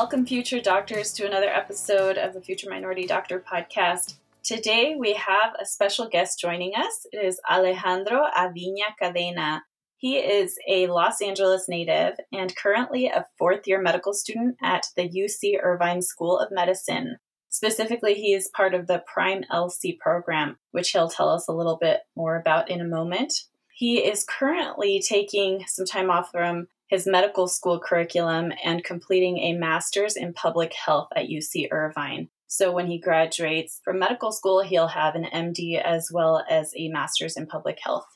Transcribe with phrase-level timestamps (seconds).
[0.00, 4.14] Welcome, future doctors, to another episode of the Future Minority Doctor podcast.
[4.44, 7.04] Today we have a special guest joining us.
[7.10, 9.62] It is Alejandro Aviña Cadena.
[9.96, 15.08] He is a Los Angeles native and currently a fourth year medical student at the
[15.08, 17.16] UC Irvine School of Medicine.
[17.48, 21.76] Specifically, he is part of the Prime LC program, which he'll tell us a little
[21.76, 23.34] bit more about in a moment.
[23.74, 29.52] He is currently taking some time off from his medical school curriculum and completing a
[29.52, 32.28] master's in public health at UC Irvine.
[32.46, 36.88] So when he graduates from medical school, he'll have an MD as well as a
[36.88, 38.06] master's in public health.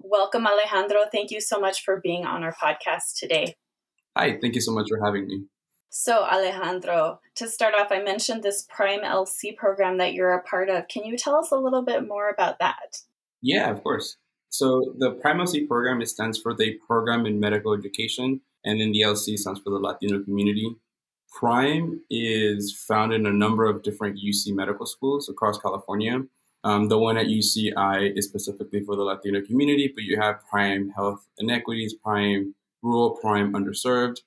[0.00, 1.04] Welcome, Alejandro.
[1.10, 3.54] Thank you so much for being on our podcast today.
[4.18, 5.44] Hi, thank you so much for having me.
[5.88, 10.68] So, Alejandro, to start off, I mentioned this Prime LC program that you're a part
[10.68, 10.88] of.
[10.88, 13.02] Can you tell us a little bit more about that?
[13.40, 14.16] Yeah, of course.
[14.56, 18.90] So the Prime LC program it stands for the Program in Medical Education, and then
[18.90, 20.74] the LC stands for the Latino Community.
[21.30, 26.22] Prime is found in a number of different UC medical schools across California.
[26.64, 30.88] Um, the one at UCI is specifically for the Latino community, but you have Prime
[30.88, 34.20] Health Inequities, Prime Rural, Prime Underserved.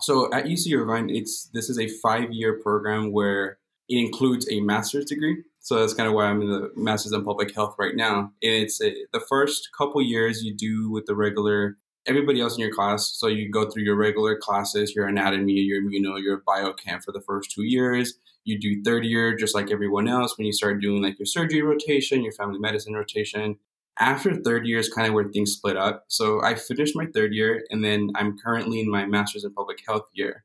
[0.00, 3.58] So at UC Irvine, it's this is a five-year program where
[3.90, 5.44] it includes a master's degree.
[5.64, 8.32] So that's kind of why I'm in the master's in public health right now.
[8.42, 12.60] And it's a, the first couple years you do with the regular everybody else in
[12.60, 13.14] your class.
[13.16, 17.22] So you go through your regular classes, your anatomy, your immuno, your biochem for the
[17.22, 18.12] first two years.
[18.44, 21.62] You do third year just like everyone else when you start doing like your surgery
[21.62, 23.56] rotation, your family medicine rotation.
[23.98, 26.04] After third year is kind of where things split up.
[26.08, 29.78] So I finished my third year and then I'm currently in my master's in public
[29.88, 30.44] health year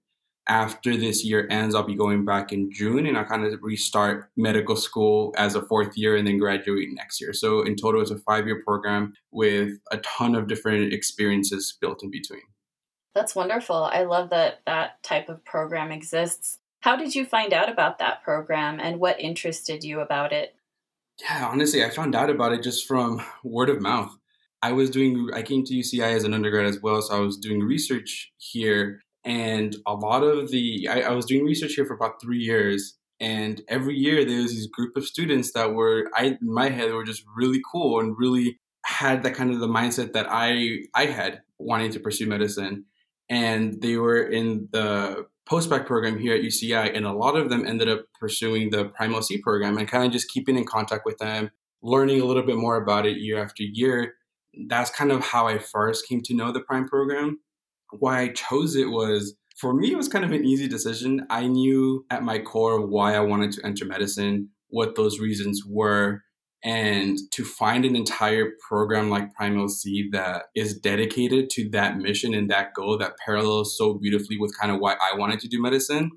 [0.50, 4.30] after this year ends, I'll be going back in June and I kind of restart
[4.36, 7.34] medical school as a fourth year and then graduate next year.
[7.34, 12.04] So in total, it's a five year program with a ton of different experiences built
[12.04, 12.42] in between.
[13.14, 13.76] That's wonderful.
[13.76, 16.58] I love that that type of program exists.
[16.82, 20.56] How did you find out about that program and what interested you about it?
[21.22, 24.16] Yeah, honestly, I found out about it just from word of mouth.
[24.62, 27.38] I was doing, I came to UCI as an undergrad as well, so I was
[27.38, 31.94] doing research here and a lot of the, I, I was doing research here for
[31.94, 32.98] about three years.
[33.20, 36.94] And every year there was this group of students that were, I, in my head,
[36.94, 41.06] were just really cool and really had that kind of the mindset that I, I
[41.06, 42.86] had wanting to pursue medicine.
[43.30, 47.66] And they were in the postbac program here at UCI, and a lot of them
[47.66, 51.18] ended up pursuing the Prime LC program and kind of just keeping in contact with
[51.18, 51.52] them,
[51.82, 54.14] learning a little bit more about it year after year.
[54.68, 57.40] That's kind of how I first came to know the Prime program
[57.92, 61.26] why I chose it was for me, it was kind of an easy decision.
[61.30, 66.22] I knew at my core why I wanted to enter medicine, what those reasons were.
[66.64, 72.34] And to find an entire program like Prime LC that is dedicated to that mission
[72.34, 75.62] and that goal that parallels so beautifully with kind of why I wanted to do
[75.62, 76.12] medicine,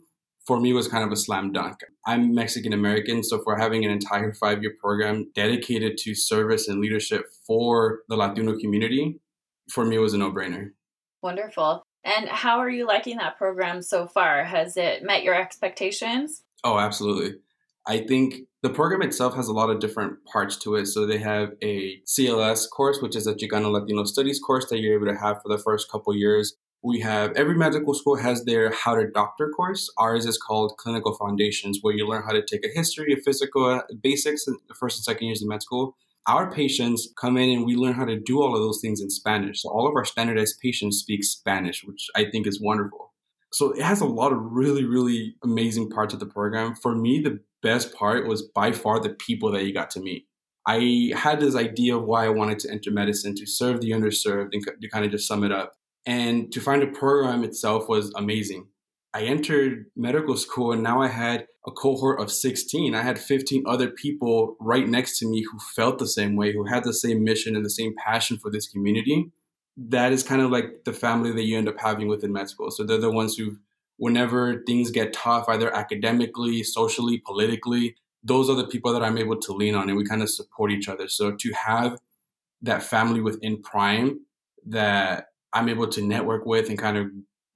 [0.47, 1.79] for me was kind of a slam dunk.
[2.07, 6.81] I'm Mexican American, so for having an entire five year program dedicated to service and
[6.81, 9.21] leadership for the Latino community,
[9.71, 10.71] for me was a no brainer.
[11.23, 11.85] Wonderful.
[12.05, 14.45] And how are you liking that program so far?
[14.45, 16.43] Has it met your expectations?
[16.65, 17.39] Oh, absolutely.
[17.87, 20.87] I think the program itself has a lot of different parts to it.
[20.87, 24.95] So they have a CLS course, which is a Chicano Latino Studies course that you're
[24.95, 26.55] able to have for the first couple years.
[26.85, 29.89] We have every medical school has their How to Doctor course.
[29.99, 33.65] Ours is called Clinical Foundations, where you learn how to take a history, a physical
[33.65, 35.97] uh, basics, in the first and second years of med school,
[36.27, 39.11] our patients come in and we learn how to do all of those things in
[39.11, 39.63] Spanish.
[39.63, 43.13] So all of our standardized patients speak Spanish, which I think is wonderful.
[43.53, 46.75] So it has a lot of really, really amazing parts of the program.
[46.75, 50.27] For me, the best part was by far the people that you got to meet.
[50.67, 54.51] I had this idea of why I wanted to enter medicine to serve the underserved
[54.53, 55.75] and to kind of just sum it up.
[56.07, 58.69] And to find a program itself was amazing.
[59.15, 62.95] I entered medical school and now I had a cohort of 16.
[62.95, 66.65] I had 15 other people right next to me who felt the same way, who
[66.65, 69.31] had the same mission and the same passion for this community.
[69.77, 72.71] That is kind of like the family that you end up having within med school.
[72.71, 73.59] So they're the ones who,
[73.97, 79.39] whenever things get tough, either academically, socially, politically, those are the people that I'm able
[79.41, 81.09] to lean on and we kind of support each other.
[81.09, 81.99] So to have
[82.63, 84.21] that family within Prime
[84.67, 87.07] that I'm able to network with and kind of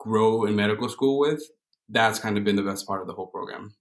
[0.06, 1.42] grow in medical school with,
[1.88, 3.74] that's kind of been the best part of the whole program.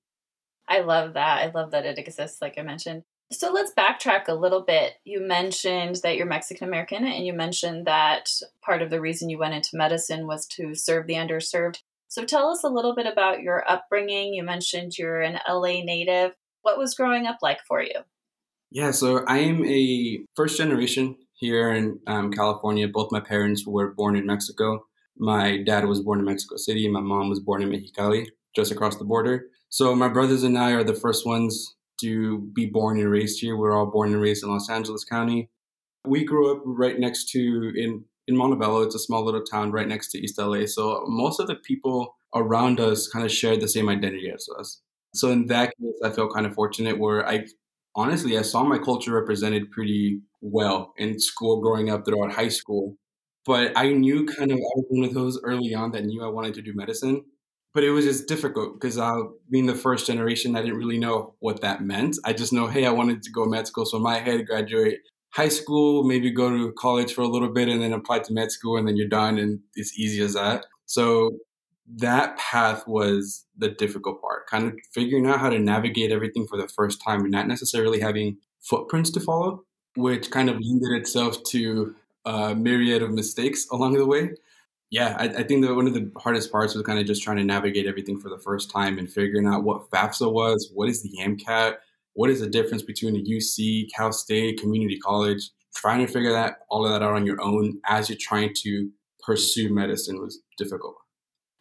[0.67, 1.43] I love that.
[1.43, 3.03] I love that it exists, like I mentioned.
[3.31, 4.93] So let's backtrack a little bit.
[5.03, 8.29] You mentioned that you're Mexican American, and you mentioned that
[8.61, 11.81] part of the reason you went into medicine was to serve the underserved.
[12.07, 14.33] So tell us a little bit about your upbringing.
[14.33, 16.33] You mentioned you're an LA native.
[16.61, 18.01] What was growing up like for you?
[18.71, 22.87] Yeah, so I am a first generation here in um, California.
[22.87, 24.85] Both my parents were born in Mexico.
[25.17, 26.87] My dad was born in Mexico City.
[26.87, 29.47] My mom was born in Mexicali, just across the border.
[29.69, 33.55] So my brothers and I are the first ones to be born and raised here.
[33.55, 35.49] We're all born and raised in Los Angeles County.
[36.05, 38.81] We grew up right next to in in Montebello.
[38.81, 40.65] It's a small little town right next to East LA.
[40.65, 44.81] So most of the people around us kind of shared the same identity as us.
[45.13, 47.45] So in that case, I felt kind of fortunate where I
[47.95, 52.97] honestly I saw my culture represented pretty well in school growing up throughout high school.
[53.45, 56.27] But I knew kind of I was one of those early on that knew I
[56.27, 57.23] wanted to do medicine.
[57.73, 59.19] But it was just difficult because I,
[59.51, 62.17] being the first generation, I didn't really know what that meant.
[62.23, 63.85] I just know, hey, I wanted to go med school.
[63.85, 64.99] So in my head, graduate
[65.31, 68.49] high school, maybe go to college for a little bit, and then apply to med
[68.51, 70.65] school, and then you're done, and it's easy as that.
[70.85, 71.31] So
[71.97, 76.57] that path was the difficult part, kind of figuring out how to navigate everything for
[76.57, 79.63] the first time and not necessarily having footprints to follow,
[79.97, 81.93] which kind of lended itself to
[82.25, 84.31] a myriad of mistakes along the way.
[84.91, 87.37] Yeah, I, I think that one of the hardest parts was kind of just trying
[87.37, 91.01] to navigate everything for the first time and figuring out what FAFSA was, what is
[91.01, 91.75] the AMCAT,
[92.13, 96.59] what is the difference between a UC, Cal State, community college, trying to figure that
[96.69, 98.89] all of that out on your own as you're trying to
[99.21, 100.95] pursue medicine was difficult.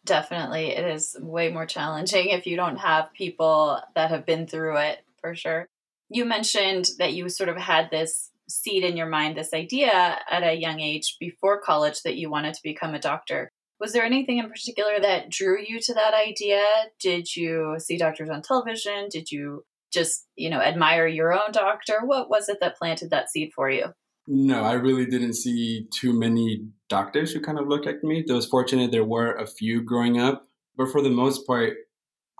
[0.05, 0.67] Definitely.
[0.67, 4.99] It is way more challenging if you don't have people that have been through it
[5.19, 5.67] for sure.
[6.09, 10.43] You mentioned that you sort of had this seed in your mind, this idea at
[10.43, 13.51] a young age before college that you wanted to become a doctor.
[13.79, 16.63] Was there anything in particular that drew you to that idea?
[17.01, 19.09] Did you see doctors on television?
[19.09, 21.99] Did you just, you know, admire your own doctor?
[22.03, 23.87] What was it that planted that seed for you?
[24.27, 28.23] No, I really didn't see too many doctors who kind of looked at me.
[28.29, 30.43] I was fortunate there were a few growing up,
[30.75, 31.73] but for the most part,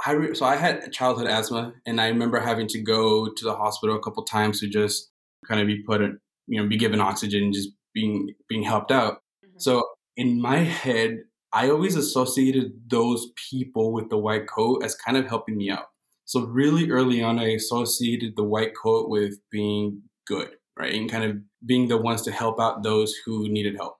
[0.05, 3.55] I re- so I had childhood asthma, and I remember having to go to the
[3.55, 5.11] hospital a couple times to just
[5.47, 9.21] kind of be put, in, you know, be given oxygen, just being being helped out.
[9.45, 9.59] Mm-hmm.
[9.59, 9.83] So
[10.17, 15.27] in my head, I always associated those people with the white coat as kind of
[15.27, 15.85] helping me out.
[16.25, 21.23] So really early on, I associated the white coat with being good, right, and kind
[21.23, 23.97] of being the ones to help out those who needed help.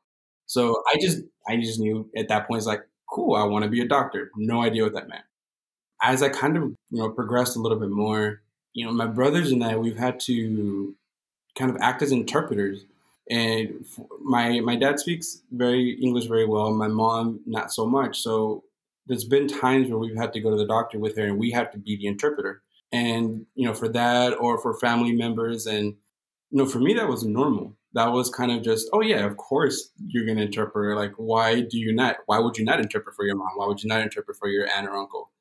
[0.47, 3.69] So I just I just knew at that point it's like, cool, I want to
[3.69, 4.31] be a doctor.
[4.35, 5.23] No idea what that meant.
[6.01, 8.41] As I kind of you know progressed a little bit more,
[8.73, 10.95] you know, my brothers and I we've had to
[11.57, 12.85] kind of act as interpreters.
[13.29, 13.85] And
[14.21, 16.71] my my dad speaks very English very well.
[16.71, 18.19] My mom not so much.
[18.19, 18.63] So
[19.07, 21.51] there's been times where we've had to go to the doctor with her, and we
[21.51, 22.61] have to be the interpreter.
[22.91, 25.95] And you know, for that or for family members, and
[26.51, 29.37] you know, for me that was normal that was kind of just, oh yeah, of
[29.37, 30.97] course you're gonna interpret.
[30.97, 32.17] Like, why do you not?
[32.25, 33.51] Why would you not interpret for your mom?
[33.55, 35.31] Why would you not interpret for your aunt or uncle?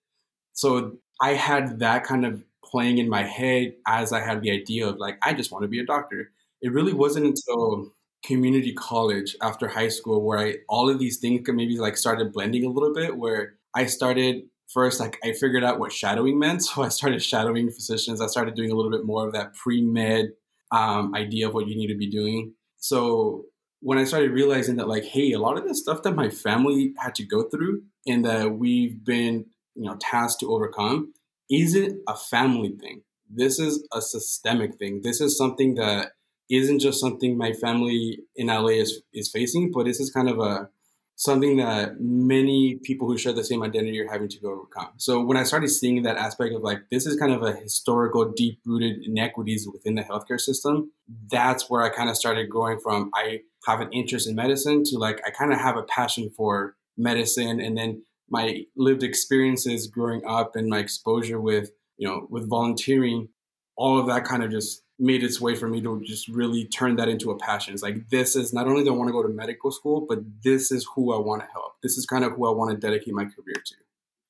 [0.52, 4.86] So I had that kind of playing in my head as I had the idea
[4.88, 6.30] of like, I just want to be a doctor.
[6.62, 7.92] It really wasn't until
[8.24, 12.64] community college after high school where I all of these things maybe like started blending
[12.64, 16.62] a little bit where I started first like I figured out what shadowing meant.
[16.74, 18.20] So I started shadowing physicians.
[18.20, 20.30] I started doing a little bit more of that pre-med
[20.72, 22.54] um, idea of what you need to be doing.
[22.78, 23.44] So
[23.80, 26.94] when I started realizing that, like, hey, a lot of the stuff that my family
[26.98, 31.12] had to go through and that we've been, you know, tasked to overcome
[31.50, 33.02] isn't a family thing.
[33.30, 35.00] This is a systemic thing.
[35.02, 36.12] This is something that
[36.50, 40.38] isn't just something my family in LA is, is facing, but this is kind of
[40.38, 40.68] a
[41.16, 44.90] something that many people who share the same identity are having to go overcome.
[44.96, 48.32] So when I started seeing that aspect of like this is kind of a historical,
[48.32, 50.90] deep rooted inequities within the healthcare system,
[51.30, 54.98] that's where I kind of started going from I have an interest in medicine to
[54.98, 58.02] like I kind of have a passion for medicine and then
[58.34, 63.28] my lived experiences growing up and my exposure with, you know, with volunteering,
[63.76, 66.96] all of that kind of just made its way for me to just really turn
[66.96, 67.74] that into a passion.
[67.74, 70.18] It's like this is not only do I want to go to medical school, but
[70.42, 71.74] this is who I want to help.
[71.80, 73.74] This is kind of who I want to dedicate my career to.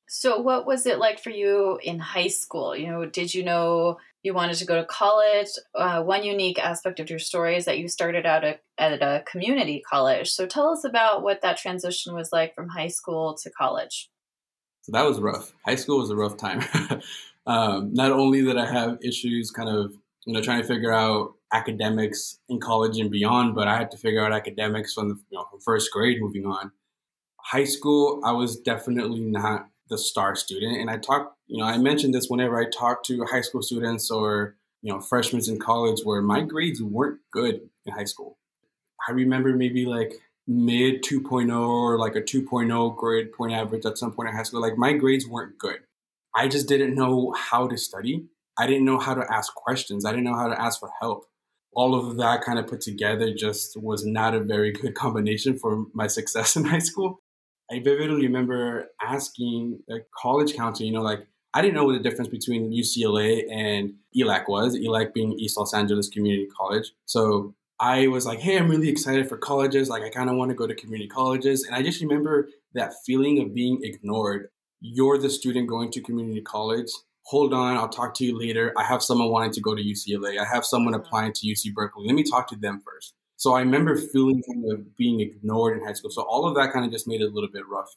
[0.07, 2.77] So, what was it like for you in high school?
[2.77, 5.49] You know, did you know you wanted to go to college?
[5.75, 9.23] Uh, one unique aspect of your story is that you started out at, at a
[9.31, 10.31] community college.
[10.31, 14.11] So, tell us about what that transition was like from high school to college.
[14.83, 15.53] So that was rough.
[15.65, 16.63] High school was a rough time.
[17.47, 21.35] um, not only did I have issues kind of you know, trying to figure out
[21.53, 25.39] academics in college and beyond, but I had to figure out academics from the, you
[25.39, 26.73] know, from first grade moving on.
[27.41, 30.81] High school, I was definitely not the star student.
[30.81, 34.11] And I talk, you know, I mentioned this whenever I talk to high school students
[34.11, 38.39] or, you know, freshmen in college where my grades weren't good in high school.
[39.07, 40.15] I remember maybe like
[40.47, 44.61] mid 2.0 or like a 2.0 grade point average at some point in high school.
[44.61, 45.81] Like my grades weren't good.
[46.35, 48.27] I just didn't know how to study.
[48.59, 50.05] I didn't know how to ask questions.
[50.05, 51.27] I didn't know how to ask for help.
[51.73, 55.87] All of that kind of put together just was not a very good combination for
[55.93, 57.21] my success in high school.
[57.71, 62.09] I vividly remember asking the college counselor, you know, like I didn't know what the
[62.09, 66.93] difference between UCLA and ELAC was, ELAC being East Los Angeles Community College.
[67.07, 69.89] So I was like, hey, I'm really excited for colleges.
[69.89, 71.65] Like, I kind of want to go to community colleges.
[71.65, 74.49] And I just remember that feeling of being ignored.
[74.81, 76.91] You're the student going to community college.
[77.27, 78.73] Hold on, I'll talk to you later.
[78.77, 80.39] I have someone wanting to go to UCLA.
[80.39, 81.07] I have someone mm-hmm.
[81.07, 82.07] applying to UC Berkeley.
[82.07, 83.15] Let me talk to them first.
[83.37, 86.11] So I remember feeling kind of being ignored in high school.
[86.11, 87.95] So all of that kind of just made it a little bit rough.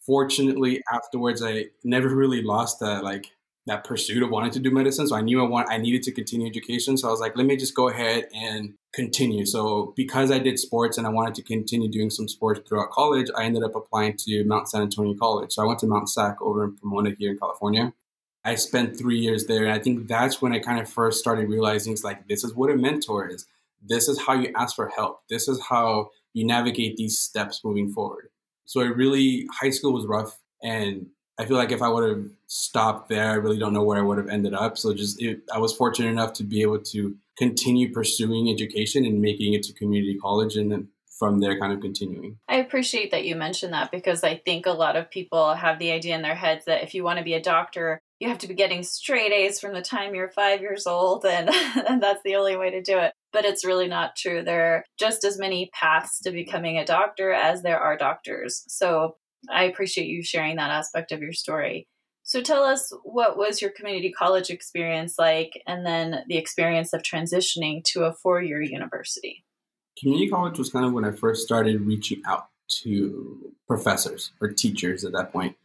[0.00, 3.30] Fortunately, afterwards, I never really lost that like
[3.68, 5.06] that pursuit of wanting to do medicine.
[5.06, 6.96] So I knew I want I needed to continue education.
[6.96, 9.46] So I was like, let me just go ahead and continue.
[9.46, 13.28] So because I did sports and I wanted to continue doing some sports throughout college,
[13.36, 15.52] I ended up applying to Mount San Antonio College.
[15.52, 17.92] So I went to Mount SAC over in Pomona here in California.
[18.44, 21.50] I spent three years there, and I think that's when I kind of first started
[21.50, 23.46] realizing it's like this is what a mentor is.
[23.84, 25.20] This is how you ask for help.
[25.28, 28.28] This is how you navigate these steps moving forward.
[28.64, 31.06] So it really high school was rough, and
[31.38, 34.02] I feel like if I would have stopped there, I really don't know where I
[34.02, 34.76] would have ended up.
[34.76, 39.20] So just it, I was fortunate enough to be able to continue pursuing education and
[39.20, 42.38] making it to community college, and then from there kind of continuing.
[42.48, 45.90] I appreciate that you mentioned that because I think a lot of people have the
[45.90, 48.48] idea in their heads that if you want to be a doctor, you have to
[48.48, 51.48] be getting straight A's from the time you're five years old, and,
[51.88, 53.12] and that's the only way to do it.
[53.32, 54.42] But it's really not true.
[54.42, 58.64] There are just as many paths to becoming a doctor as there are doctors.
[58.68, 59.16] So
[59.50, 61.86] I appreciate you sharing that aspect of your story.
[62.24, 67.02] So tell us what was your community college experience like, and then the experience of
[67.02, 69.44] transitioning to a four year university.
[69.98, 72.48] Community college was kind of when I first started reaching out
[72.82, 75.56] to professors or teachers at that point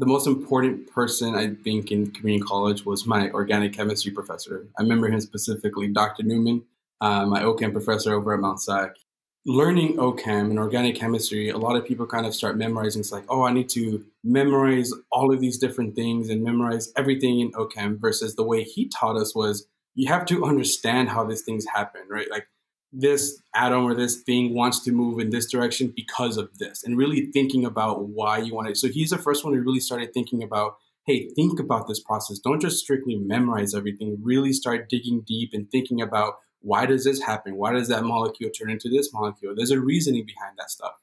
[0.00, 4.66] the most important person I think in community college was my organic chemistry professor.
[4.78, 6.22] I remember him specifically, Dr.
[6.22, 6.62] Newman,
[7.02, 8.96] uh, my OChem professor over at Mount SAC.
[9.44, 13.00] Learning OChem and organic chemistry, a lot of people kind of start memorizing.
[13.00, 17.40] It's like, oh, I need to memorize all of these different things and memorize everything
[17.40, 21.42] in OChem versus the way he taught us was you have to understand how these
[21.42, 22.30] things happen, right?
[22.30, 22.46] Like
[22.92, 26.98] this atom or this thing wants to move in this direction because of this and
[26.98, 28.76] really thinking about why you want it.
[28.76, 32.38] So he's the first one who really started thinking about hey think about this process.
[32.38, 34.18] Don't just strictly memorize everything.
[34.22, 37.56] Really start digging deep and thinking about why does this happen?
[37.56, 39.54] Why does that molecule turn into this molecule?
[39.54, 40.94] There's a reasoning behind that stuff.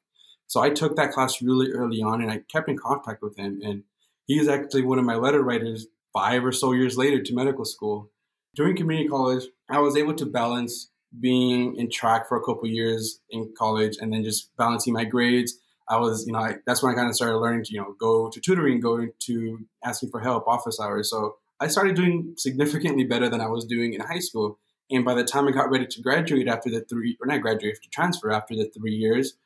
[0.48, 3.62] So i took that class really early on and i kept in contact with him
[3.63, 3.84] and
[4.25, 7.63] he is actually one of my letter writers five or so years later to medical
[7.63, 8.12] school.
[8.56, 10.89] During community college i was able to balance
[11.20, 15.58] being in track for a couple years in college and then just balancing my grades.
[15.90, 17.96] I was, you know, I, that's when I kind of started learning to, you know,
[17.98, 21.10] go to tutoring, go to asking for help, office hours.
[21.10, 24.60] So I started doing significantly better than I was doing in high school.
[24.90, 27.80] And by the time I got ready to graduate after the three, or not graduate,
[27.82, 29.38] to transfer after the three years,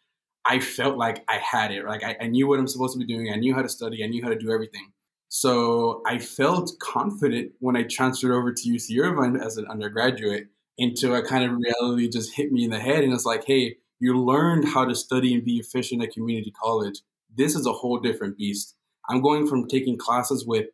[0.46, 1.86] I felt like I had it.
[1.86, 3.32] Like I, I knew what I'm supposed to be doing.
[3.32, 4.04] I knew how to study.
[4.04, 4.92] I knew how to do everything.
[5.30, 10.48] So I felt confident when I transferred over to UC Irvine as an undergraduate
[10.78, 13.04] into a kind of reality just hit me in the head.
[13.04, 17.02] And it's like, hey, you learned how to study and be efficient at community college.
[17.36, 18.76] This is a whole different beast.
[19.10, 20.68] I'm going from taking classes with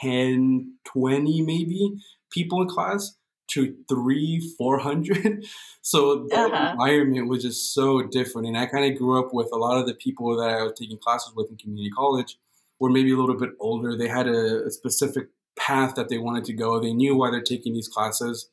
[0.00, 1.94] 10, 20 maybe
[2.30, 3.16] people in class
[3.52, 5.44] to three, 400.
[5.82, 6.72] so the uh-huh.
[6.72, 8.46] environment was just so different.
[8.46, 10.74] And I kind of grew up with a lot of the people that I was
[10.78, 12.38] taking classes with in community college
[12.78, 13.96] were maybe a little bit older.
[13.96, 15.28] They had a, a specific
[15.58, 16.78] path that they wanted to go.
[16.78, 18.50] They knew why they're taking these classes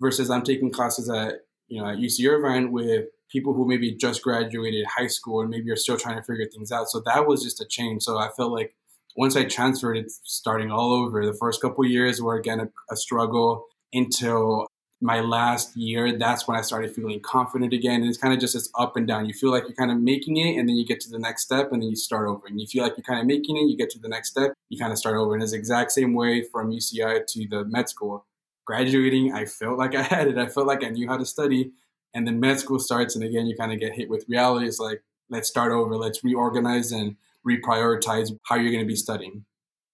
[0.00, 4.22] versus I'm taking classes at you know at UC Irvine with people who maybe just
[4.22, 6.88] graduated high school and maybe are still trying to figure things out.
[6.88, 8.02] So that was just a change.
[8.02, 8.74] So I felt like
[9.16, 11.24] once I transferred, it's starting all over.
[11.24, 14.66] The first couple years were again a, a struggle until
[15.00, 16.16] my last year.
[16.18, 18.00] That's when I started feeling confident again.
[18.02, 19.26] And it's kind of just this up and down.
[19.26, 21.42] You feel like you're kind of making it, and then you get to the next
[21.42, 22.46] step, and then you start over.
[22.46, 24.52] And you feel like you're kind of making it, you get to the next step,
[24.68, 25.34] you kind of start over.
[25.34, 28.24] And it's the exact same way from UCI to the med school
[28.66, 30.38] graduating, I felt like I had it.
[30.38, 31.72] I felt like I knew how to study.
[32.14, 34.66] And then med school starts, and again, you kind of get hit with reality.
[34.66, 39.44] It's like, let's start over, let's reorganize and reprioritize how you're going to be studying.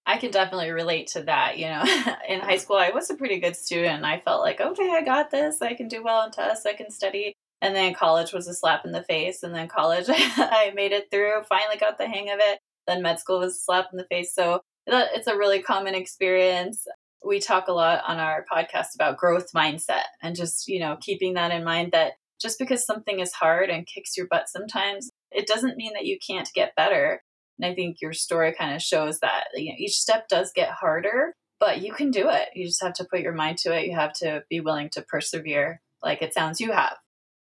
[0.07, 1.59] I can definitely relate to that.
[1.59, 1.85] You know,
[2.29, 4.05] in high school, I was a pretty good student.
[4.05, 5.63] I felt like, okay, I got this.
[5.63, 6.67] I can do well on tests.
[6.67, 7.35] I can study.
[7.61, 9.43] And then college was a slap in the face.
[9.43, 12.59] And then college, I made it through, finally got the hang of it.
[12.87, 14.35] then med school was a slap in the face.
[14.35, 16.87] So it's a really common experience.
[17.25, 21.35] We talk a lot on our podcast about growth mindset and just, you know, keeping
[21.35, 25.47] that in mind that just because something is hard and kicks your butt sometimes, it
[25.47, 27.23] doesn't mean that you can't get better.
[27.59, 30.71] And I think your story kind of shows that you know, each step does get
[30.71, 32.49] harder, but you can do it.
[32.55, 33.87] You just have to put your mind to it.
[33.87, 36.97] You have to be willing to persevere, like it sounds you have.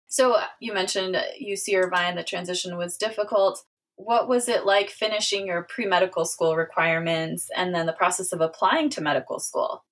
[0.08, 3.64] So uh, you mentioned uh, UC Irvine, the transition was difficult.
[3.96, 8.42] What was it like finishing your pre medical school requirements and then the process of
[8.42, 9.84] applying to medical school?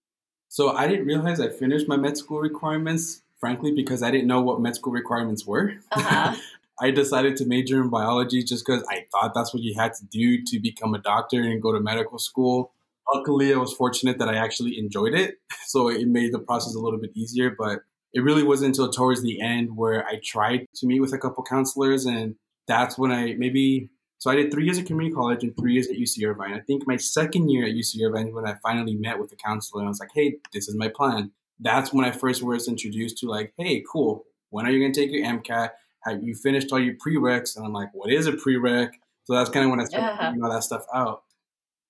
[0.48, 4.41] So I didn't realize I finished my med school requirements, frankly, because I didn't know
[4.41, 5.75] what med school requirements were.
[5.91, 6.36] Uh-huh.
[6.82, 10.06] I decided to major in biology just because I thought that's what you had to
[10.06, 12.72] do to become a doctor and go to medical school.
[13.13, 16.79] Luckily, I was fortunate that I actually enjoyed it, so it made the process a
[16.79, 17.53] little bit easier.
[17.58, 17.79] But
[18.13, 21.44] it really wasn't until towards the end where I tried to meet with a couple
[21.44, 22.36] counselors, and
[22.69, 25.88] that's when I maybe so I did three years at community college and three years
[25.88, 26.53] at UC Irvine.
[26.53, 29.81] I think my second year at UC Irvine when I finally met with the counselor
[29.81, 33.17] and I was like, "Hey, this is my plan." That's when I first was introduced
[33.17, 34.25] to like, "Hey, cool.
[34.51, 35.71] When are you going to take your MCAT?
[36.03, 38.91] Have you finished all your prereqs?" And I'm like, "What is a prereq?"
[39.25, 40.17] So that's kind of when I started yeah.
[40.17, 41.23] figuring all that stuff out.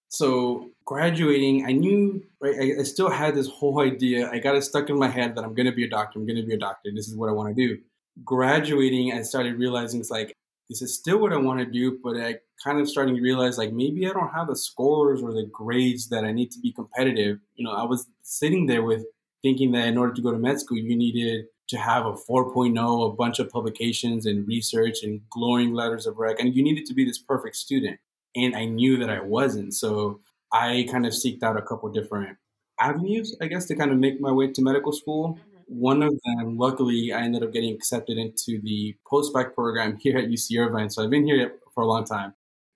[0.09, 2.55] So graduating, I knew, right?
[2.59, 4.29] I, I still had this whole idea.
[4.31, 6.19] I got it stuck in my head that I'm going to be a doctor.
[6.19, 6.89] I'm going to be a doctor.
[6.93, 7.77] This is what I want to do.
[8.25, 10.36] Graduating, I started realizing it's like,
[10.69, 13.57] this is still what I want to do, but I kind of starting to realize
[13.57, 16.71] like maybe I don't have the scores or the grades that I need to be
[16.71, 17.39] competitive.
[17.55, 19.05] You know, I was sitting there with
[19.41, 23.11] thinking that in order to go to med school, you needed to have a 4.0,
[23.11, 26.93] a bunch of publications and research and glowing letters of rec, and you needed to
[26.93, 27.99] be this perfect student
[28.35, 29.73] and I knew that I wasn't.
[29.73, 30.19] So
[30.51, 32.38] I kind of seeked out a couple different
[32.79, 35.39] avenues, I guess, to kind of make my way to medical school.
[35.69, 40.25] One of them, luckily, I ended up getting accepted into the post-bac program here at
[40.25, 40.89] UC Irvine.
[40.89, 42.33] So I've been here for a long time.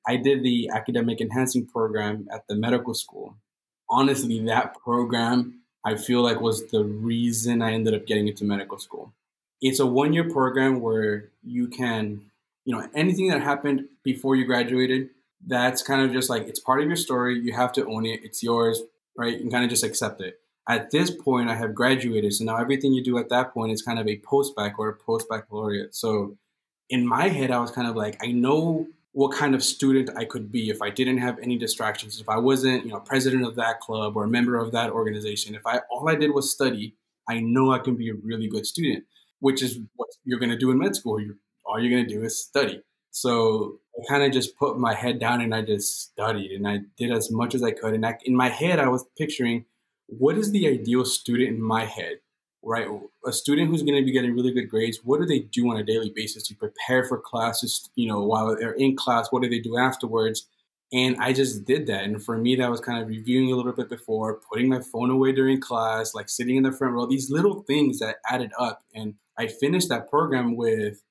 [0.08, 3.36] I did the academic enhancing program at the medical school.
[3.90, 8.78] Honestly, that program I feel like was the reason I ended up getting into medical
[8.78, 9.14] school.
[9.62, 12.22] It's a one year program where you can,
[12.66, 15.10] you know, anything that happened before you graduated,
[15.46, 17.40] that's kind of just like it's part of your story.
[17.40, 18.22] You have to own it.
[18.24, 18.82] It's yours,
[19.18, 19.40] right?
[19.40, 20.40] And kind of just accept it.
[20.68, 23.82] At this point, I have graduated, so now everything you do at that point is
[23.82, 25.94] kind of a post bac or a post baccalaureate.
[25.94, 26.38] So
[26.90, 30.26] in my head, I was kind of like, I know what kind of student I
[30.26, 32.20] could be if I didn't have any distractions.
[32.20, 35.54] If I wasn't, you know, president of that club or a member of that organization.
[35.54, 36.96] If I all I did was study,
[37.30, 39.06] I know I can be a really good student,
[39.40, 41.20] which is what you're going to do in med school.
[41.20, 42.82] You're, all you're going to do is study.
[43.12, 46.80] So I kind of just put my head down and I just studied and I
[46.98, 47.94] did as much as I could.
[47.94, 49.66] And I, in my head, I was picturing
[50.18, 52.18] what is the ideal student in my head,
[52.64, 52.88] right?
[53.26, 55.00] A student who's going to be getting really good grades.
[55.04, 57.90] What do they do on a daily basis to prepare for classes?
[57.96, 60.48] You know, while they're in class, what do they do afterwards?
[60.92, 62.04] And I just did that.
[62.04, 65.10] And for me, that was kind of reviewing a little bit before, putting my phone
[65.10, 68.84] away during class, like sitting in the front row, these little things that added up.
[68.94, 71.02] And I finished that program with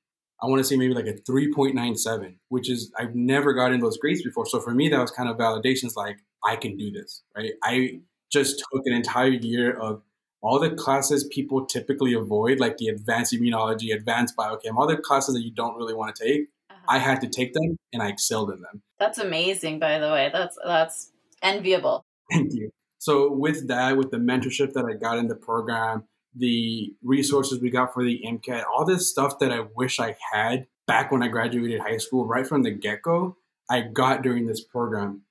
[0.42, 4.22] I want to say maybe like a 3.97, which is I've never gotten those grades
[4.22, 4.44] before.
[4.44, 7.52] So for me, that was kind of validations like I can do this, right?
[7.62, 8.00] I
[8.32, 10.02] just took an entire year of
[10.40, 15.34] all the classes people typically avoid, like the advanced immunology, advanced biochem, all the classes
[15.34, 16.48] that you don't really want to take.
[16.68, 16.80] Uh-huh.
[16.88, 18.82] I had to take them and I excelled in them.
[18.98, 20.30] That's amazing, by the way.
[20.32, 22.04] That's that's enviable.
[22.30, 22.70] Thank you.
[22.98, 27.70] So with that, with the mentorship that I got in the program, the resources we
[27.70, 31.28] got for the MCAT, all this stuff that I wish I had back when I
[31.28, 33.36] graduated high school, right from the get go,
[33.68, 35.22] I got during this program.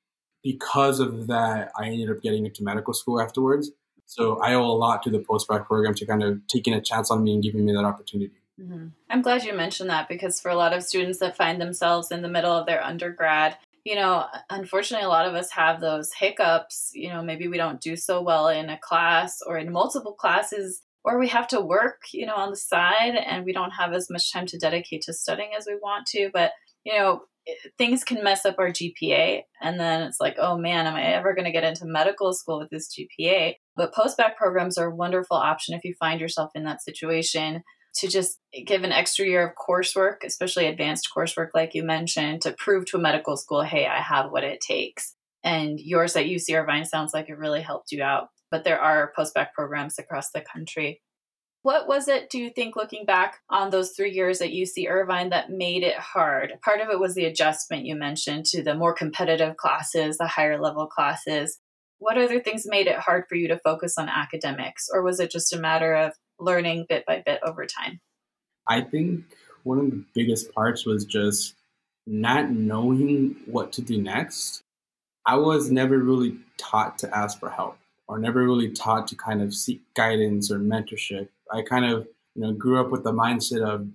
[0.44, 3.72] Because of that, I ended up getting into medical school afterwards.
[4.06, 7.10] So I owe a lot to the post-bac program to kind of taking a chance
[7.10, 8.42] on me and giving me that opportunity.
[8.60, 8.88] Mm-hmm.
[9.10, 12.22] I'm glad you mentioned that because for a lot of students that find themselves in
[12.22, 16.92] the middle of their undergrad, you know, unfortunately, a lot of us have those hiccups.
[16.94, 20.82] You know, maybe we don't do so well in a class or in multiple classes
[21.04, 24.10] or we have to work, you know, on the side and we don't have as
[24.10, 26.30] much time to dedicate to studying as we want to.
[26.34, 26.52] But,
[26.86, 29.42] you know, eh, things can mess up our GPA.
[29.62, 32.60] And then it's like, oh man, am I ever going to get into medical school
[32.60, 33.56] with this GPA?
[33.76, 37.64] But post-bac programs are a wonderful option if you find yourself in that situation
[37.96, 42.56] to just give an extra year of coursework, especially advanced coursework, like you mentioned, to
[42.58, 45.16] prove to a medical school, hey, I have what it takes.
[45.44, 49.14] And yours at UC Irvine sounds like it really helped you out but there are
[49.16, 51.02] post-bac programs across the country.
[51.64, 55.30] What was it, do you think, looking back on those three years at UC Irvine,
[55.30, 56.54] that made it hard?
[56.64, 60.60] Part of it was the adjustment you mentioned to the more competitive classes, the higher
[60.60, 61.60] level classes.
[62.00, 65.30] What other things made it hard for you to focus on academics, or was it
[65.30, 68.00] just a matter of learning bit by bit over time?
[68.68, 69.26] I think
[69.64, 71.56] one of the biggest parts was just
[72.08, 74.64] not knowing what to do next,
[75.26, 79.42] I was never really taught to ask for help or never really taught to kind
[79.42, 81.30] of seek guidance or mentorship.
[81.52, 83.88] I kind of, you know, grew up with the mindset of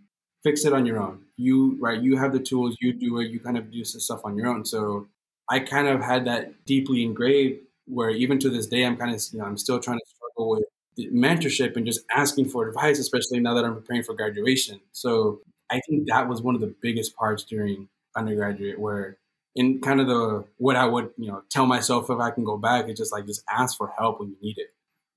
[0.43, 1.23] fix it on your own.
[1.37, 4.21] You, right, you have the tools, you do it, you kind of do some stuff
[4.25, 4.65] on your own.
[4.65, 5.09] So
[5.51, 9.23] I kind of had that deeply engraved where even to this day, I'm kind of,
[9.33, 10.65] you know, I'm still trying to struggle with
[11.13, 14.81] mentorship and just asking for advice, especially now that I'm preparing for graduation.
[14.93, 15.41] So
[15.71, 19.19] I think that was one of the biggest parts during undergraduate where
[19.55, 22.57] in kind of the what I would you know tell myself if I can go
[22.57, 24.69] back is just like just ask for help when you need it.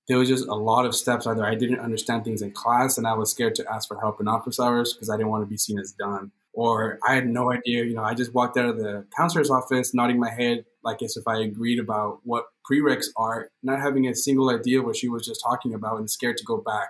[0.09, 3.07] There was just a lot of steps either I didn't understand things in class and
[3.07, 5.49] I was scared to ask for help in office hours because I didn't want to
[5.49, 7.85] be seen as dumb, or I had no idea.
[7.85, 11.15] You know, I just walked out of the counselor's office nodding my head like as
[11.15, 15.25] if I agreed about what prereqs are, not having a single idea what she was
[15.25, 16.89] just talking about and scared to go back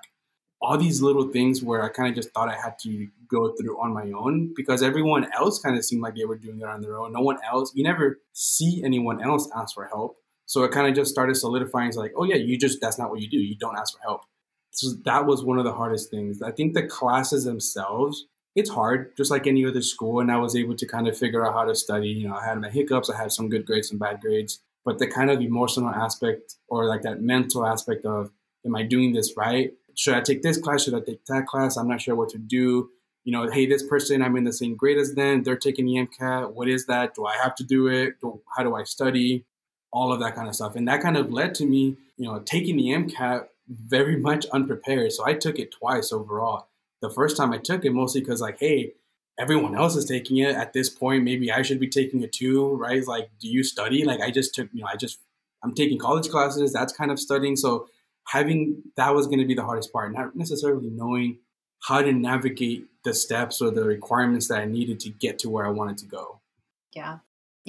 [0.62, 3.82] all these little things where I kind of just thought I had to go through
[3.82, 6.82] on my own because everyone else kind of seemed like they were doing it on
[6.82, 7.14] their own.
[7.14, 10.18] No one else, you never see anyone else ask for help.
[10.50, 11.90] So it kind of just started solidifying.
[11.90, 13.38] It's like, oh yeah, you just, that's not what you do.
[13.38, 14.22] You don't ask for help.
[14.72, 16.42] So that was one of the hardest things.
[16.42, 20.20] I think the classes themselves, it's hard, just like any other school.
[20.20, 22.10] And I was able to kind of figure out how to study.
[22.10, 24.60] You know, I had my hiccups, I had some good grades, some bad grades.
[24.86, 28.32] But the kind of emotional aspect or like that mental aspect of,
[28.66, 29.72] am I doing this right?
[30.00, 30.84] should I take this class?
[30.84, 31.76] Should I take that class?
[31.76, 32.90] I'm not sure what to do.
[33.26, 35.44] You know, hey, this person, I'm in the same grade as them.
[35.44, 36.54] They're taking the MCAT.
[36.54, 37.16] What is that?
[37.16, 38.14] Do I have to do it?
[38.56, 39.46] How do I study?
[39.92, 40.76] All of that kind of stuff.
[40.76, 45.12] And that kind of led to me, you know, taking the MCAT very much unprepared.
[45.12, 46.68] So I took it twice overall.
[47.02, 48.94] The first time I took it mostly because, like, hey,
[49.40, 51.24] everyone else is taking it at this point.
[51.24, 53.06] Maybe I should be taking it too, right?
[53.08, 54.04] Like, do you study?
[54.04, 55.20] Like, I just took, you know, I just,
[55.64, 56.74] I'm taking college classes.
[56.74, 57.56] That's kind of studying.
[57.56, 57.88] So
[58.28, 61.38] having that was going to be the hardest part, not necessarily knowing
[61.88, 65.66] how to navigate the steps or the requirements that I needed to get to where
[65.66, 66.42] I wanted to go.
[66.94, 67.20] Yeah.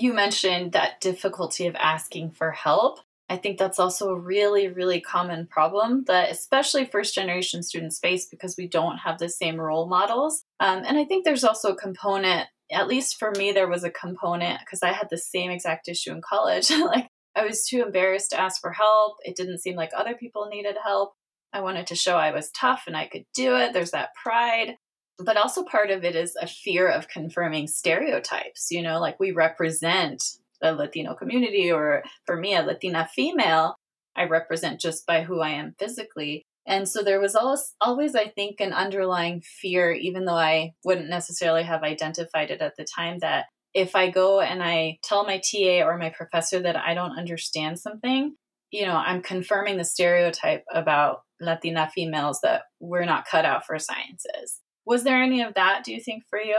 [0.00, 3.00] You mentioned that difficulty of asking for help.
[3.28, 8.24] I think that's also a really, really common problem that especially first generation students face
[8.24, 10.42] because we don't have the same role models.
[10.58, 13.90] Um, and I think there's also a component, at least for me, there was a
[13.90, 16.70] component because I had the same exact issue in college.
[16.86, 19.18] like I was too embarrassed to ask for help.
[19.22, 21.12] It didn't seem like other people needed help.
[21.52, 23.74] I wanted to show I was tough and I could do it.
[23.74, 24.76] There's that pride.
[25.24, 28.70] But also, part of it is a fear of confirming stereotypes.
[28.70, 30.22] You know, like we represent
[30.60, 33.76] the Latino community, or for me, a Latina female,
[34.16, 36.44] I represent just by who I am physically.
[36.66, 41.08] And so there was always, always, I think, an underlying fear, even though I wouldn't
[41.08, 45.38] necessarily have identified it at the time, that if I go and I tell my
[45.38, 48.34] TA or my professor that I don't understand something,
[48.70, 53.78] you know, I'm confirming the stereotype about Latina females that we're not cut out for
[53.78, 54.60] sciences.
[54.86, 56.56] Was there any of that, do you think, for you?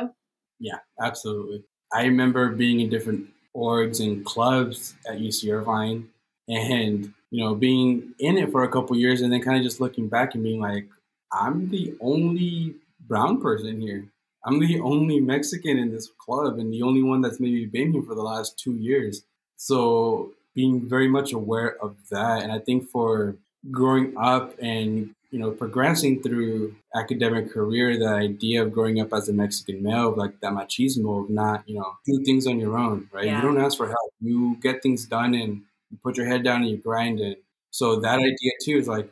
[0.60, 1.63] Yeah, absolutely.
[1.93, 6.07] I remember being in different orgs and clubs at UC Irvine
[6.47, 9.81] and, you know, being in it for a couple years and then kind of just
[9.81, 10.88] looking back and being like,
[11.34, 12.75] I'm the only
[13.07, 14.05] brown person here.
[14.45, 18.03] I'm the only Mexican in this club and the only one that's maybe been here
[18.03, 19.23] for the last two years.
[19.57, 22.43] So being very much aware of that.
[22.43, 23.36] And I think for
[23.69, 29.30] growing up and you know progressing through academic career, the idea of growing up as
[29.30, 33.10] a Mexican male, like that machismo of not you know do things on your own,
[33.12, 33.26] right?
[33.26, 33.38] Yeah.
[33.38, 34.13] You don't ask for help.
[34.20, 37.44] You get things done and you put your head down and you grind it.
[37.72, 39.10] So that idea too is like,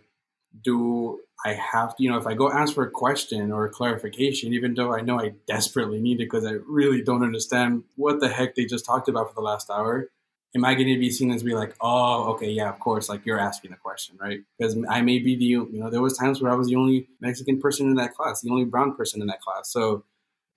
[0.63, 3.69] do I have to, you know, if I go ask for a question or a
[3.69, 8.19] clarification, even though I know I desperately need it because I really don't understand what
[8.19, 10.09] the heck they just talked about for the last hour,
[10.55, 13.25] am I going to be seen as be like, oh, okay, yeah, of course, like
[13.25, 14.39] you're asking the question, right?
[14.57, 17.07] Because I may be the, you know, there was times where I was the only
[17.21, 19.71] Mexican person in that class, the only brown person in that class.
[19.71, 20.03] So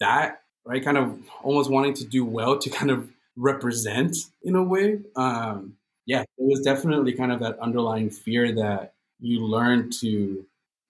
[0.01, 4.63] that, right, kind of almost wanting to do well to kind of represent in a
[4.63, 5.01] way.
[5.17, 5.77] Um,
[6.07, 10.45] yeah, it was definitely kind of that underlying fear that you learn to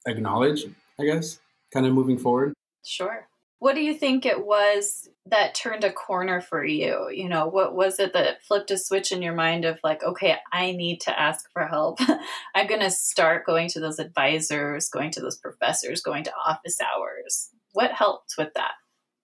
[0.07, 0.65] acknowledge,
[0.99, 1.41] I guess,
[1.73, 2.55] kind of moving forward.
[2.85, 3.27] Sure.
[3.62, 7.09] What do you think it was that turned a corner for you?
[7.14, 10.38] You know, what was it that flipped a switch in your mind of like, okay,
[10.53, 12.01] I need to ask for help.
[12.57, 16.77] I'm going to start going to those advisors, going to those professors, going to office
[16.81, 17.51] hours.
[17.70, 18.72] What helped with that?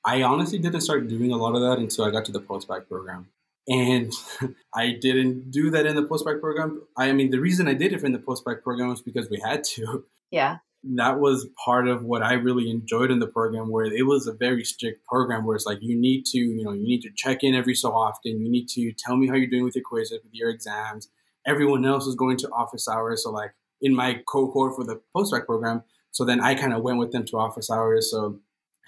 [0.04, 2.86] I honestly didn't start doing a lot of that until I got to the postbac
[2.86, 3.26] program.
[3.66, 4.12] And
[4.72, 6.82] I didn't do that in the postbac program.
[6.96, 9.64] I mean, the reason I did it in the postbac program was because we had
[9.74, 10.04] to.
[10.30, 14.26] Yeah that was part of what I really enjoyed in the program where it was
[14.26, 17.10] a very strict program where it's like you need to, you know, you need to
[17.16, 18.40] check in every so often.
[18.40, 21.08] You need to tell me how you're doing with your quizzes, with your exams.
[21.46, 23.24] Everyone else was going to office hours.
[23.24, 26.98] So like in my cohort for the postbac program, so then I kind of went
[26.98, 28.10] with them to office hours.
[28.10, 28.40] So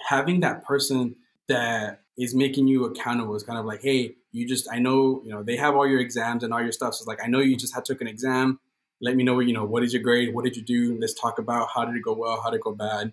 [0.09, 1.17] having that person
[1.49, 3.35] that is making you accountable.
[3.35, 6.01] is kind of like, hey, you just I know, you know, they have all your
[6.01, 6.95] exams and all your stuff.
[6.95, 8.61] So it's like I know you just had took an exam.
[9.01, 10.35] Let me know, you know, what is your grade?
[10.35, 10.99] What did you do?
[11.01, 13.13] Let's talk about how did it go well, how did it go bad.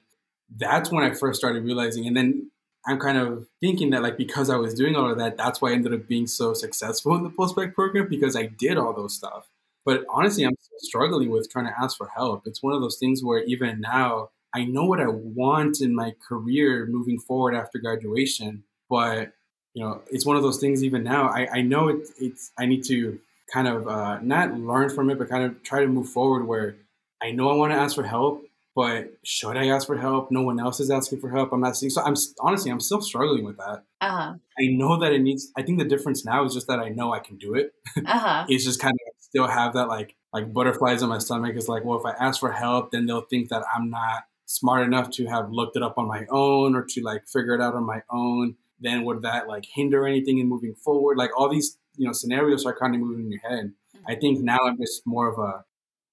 [0.55, 2.07] That's when I first started realizing.
[2.07, 2.51] And then
[2.85, 5.69] I'm kind of thinking that like because I was doing all of that, that's why
[5.69, 9.15] I ended up being so successful in the postbac program because I did all those
[9.15, 9.49] stuff.
[9.85, 12.43] But honestly, I'm struggling with trying to ask for help.
[12.45, 16.13] It's one of those things where even now I know what I want in my
[16.27, 19.33] career moving forward after graduation, but
[19.73, 20.83] you know, it's one of those things.
[20.83, 23.19] Even now, I, I know it, it's I need to
[23.51, 26.47] kind of uh, not learn from it, but kind of try to move forward.
[26.47, 26.77] Where
[27.21, 28.43] I know I want to ask for help,
[28.75, 30.31] but should I ask for help?
[30.31, 31.51] No one else is asking for help.
[31.51, 31.89] I'm not seeing.
[31.89, 33.83] So I'm honestly, I'm still struggling with that.
[34.01, 34.33] Uh-huh.
[34.59, 35.51] I know that it needs.
[35.57, 37.73] I think the difference now is just that I know I can do it.
[38.05, 38.45] Uh-huh.
[38.49, 41.55] it's just kind of still have that like like butterflies in my stomach.
[41.55, 44.85] It's like, well, if I ask for help, then they'll think that I'm not smart
[44.85, 47.75] enough to have looked it up on my own or to like figure it out
[47.75, 51.17] on my own then would that like hinder anything in moving forward?
[51.17, 53.73] Like all these, you know, scenarios are kind of moving in your head.
[54.07, 55.65] I think now I'm just more of a,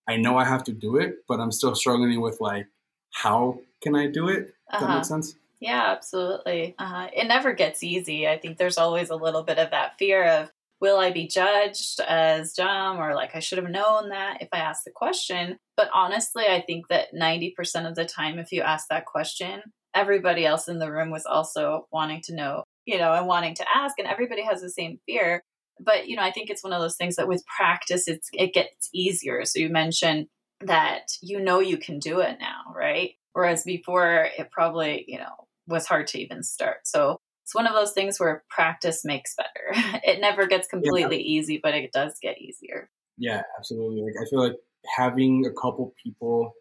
[0.09, 2.66] I know I have to do it, but I'm still struggling with like,
[3.12, 4.47] how can I do it?
[4.70, 4.87] Does uh-huh.
[4.87, 5.37] that make sense?
[5.61, 6.75] Yeah, absolutely.
[6.79, 7.09] Uh-huh.
[7.14, 8.29] It never gets easy.
[8.29, 12.01] I think there's always a little bit of that fear of, will I be judged
[12.01, 15.57] as dumb or like I should have known that if I asked the question?
[15.77, 19.62] But honestly, I think that 90% of the time, if you ask that question,
[19.94, 23.64] everybody else in the room was also wanting to know, you know, and wanting to
[23.75, 25.42] ask, and everybody has the same fear.
[25.80, 28.52] But you know, I think it's one of those things that with practice, it's it
[28.54, 29.44] gets easier.
[29.44, 30.26] So you mentioned
[30.60, 33.12] that you know you can do it now, right?
[33.32, 36.87] Whereas before, it probably you know was hard to even start.
[36.87, 40.00] So it's one of those things where practice makes better.
[40.04, 41.40] it never gets completely yeah.
[41.40, 42.88] easy, but it does get easier.
[43.18, 44.02] Yeah, absolutely.
[44.02, 44.56] Like I feel like
[44.96, 46.54] having a couple people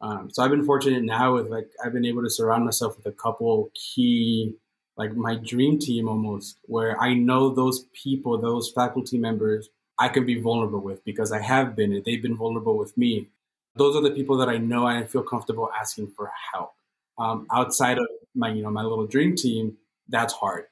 [0.00, 3.06] um, so I've been fortunate now with like I've been able to surround myself with
[3.06, 4.54] a couple key
[5.00, 10.26] like my dream team almost where I know those people, those faculty members I can
[10.26, 13.30] be vulnerable with because I have been and they've been vulnerable with me.
[13.76, 16.74] Those are the people that I know I feel comfortable asking for help.
[17.18, 20.64] Um, outside of my you know my little dream team, that's hard.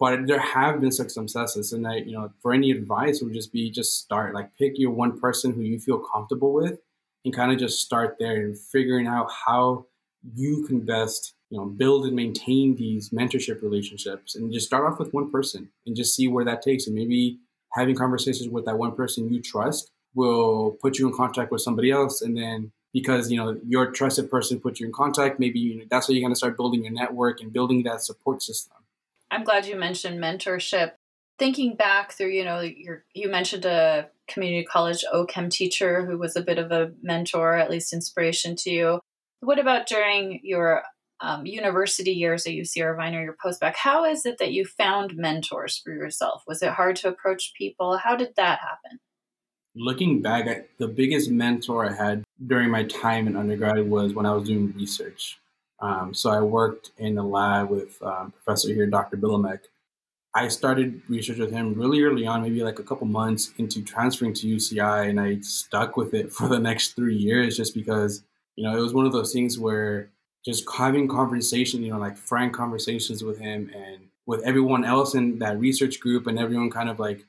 [0.00, 3.52] But there have been some successes, and I you know for any advice would just
[3.52, 6.80] be just start like pick your one person who you feel comfortable with
[7.24, 9.86] and kind of just start there and figuring out how
[10.34, 14.98] you can best you know build and maintain these mentorship relationships and just start off
[14.98, 17.38] with one person and just see where that takes and maybe
[17.72, 21.90] having conversations with that one person you trust will put you in contact with somebody
[21.90, 22.22] else.
[22.22, 25.84] And then because you know your trusted person put you in contact maybe you know,
[25.90, 28.72] that's how you're going to start building your network and building that support system.
[29.30, 30.92] I'm glad you mentioned mentorship.
[31.38, 36.34] Thinking back through you know your you mentioned a community college OChem teacher who was
[36.34, 39.00] a bit of a mentor, at least inspiration to you.
[39.40, 40.82] What about during your
[41.20, 43.74] um, university years at UC Irvine or your postbac?
[43.74, 46.42] How is it that you found mentors for yourself?
[46.46, 47.96] Was it hard to approach people?
[47.96, 49.00] How did that happen?
[49.74, 54.24] Looking back, at the biggest mentor I had during my time in undergrad was when
[54.26, 55.38] I was doing research.
[55.80, 59.18] Um, so I worked in a lab with um, professor here, Dr.
[59.18, 59.60] Bilomek,
[60.36, 64.34] I started research with him really early on, maybe like a couple months into transferring
[64.34, 68.22] to UCI, and I stuck with it for the next three years just because,
[68.54, 70.10] you know, it was one of those things where
[70.46, 75.38] just having conversation, you know, like frank conversations with him and with everyone else in
[75.40, 77.26] that research group and everyone kind of like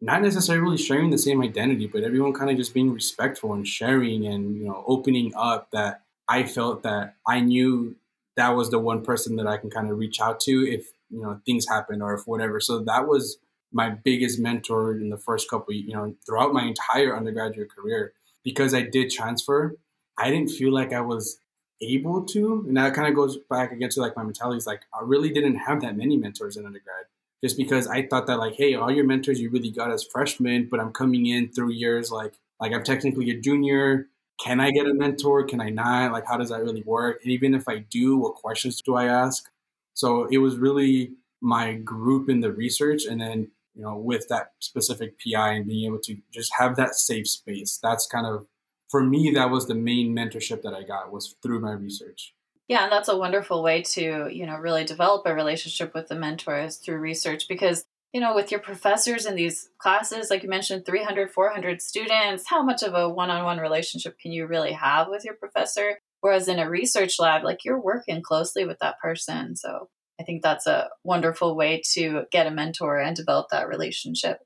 [0.00, 4.26] not necessarily sharing the same identity, but everyone kind of just being respectful and sharing
[4.26, 7.96] and, you know, opening up that I felt that I knew
[8.36, 11.20] that was the one person that I can kind of reach out to if you
[11.22, 12.60] know things happen or if whatever.
[12.60, 13.38] So that was
[13.72, 18.12] my biggest mentor in the first couple, you know, throughout my entire undergraduate career.
[18.44, 19.76] Because I did transfer,
[20.16, 21.38] I didn't feel like I was
[21.80, 24.82] able to, and that kind of goes back again to like my mentality is like
[24.94, 27.06] I really didn't have that many mentors in undergrad.
[27.44, 30.68] Just because I thought that like, hey, all your mentors you really got as freshmen,
[30.70, 34.08] but I'm coming in through years like like I'm technically a junior.
[34.42, 35.44] Can I get a mentor?
[35.44, 36.12] Can I not?
[36.12, 37.20] Like, how does that really work?
[37.22, 39.48] And even if I do, what questions do I ask?
[39.94, 44.52] So it was really my group in the research and then, you know, with that
[44.58, 47.78] specific PI and being able to just have that safe space.
[47.82, 48.46] That's kind of
[48.90, 52.34] for me that was the main mentorship that I got was through my research.
[52.68, 56.16] Yeah, and that's a wonderful way to, you know, really develop a relationship with the
[56.16, 60.86] mentors through research because you know, with your professors in these classes, like you mentioned,
[60.86, 65.08] 300, 400 students, how much of a one on one relationship can you really have
[65.10, 65.98] with your professor?
[66.22, 69.54] Whereas in a research lab, like you're working closely with that person.
[69.54, 74.38] So I think that's a wonderful way to get a mentor and develop that relationship.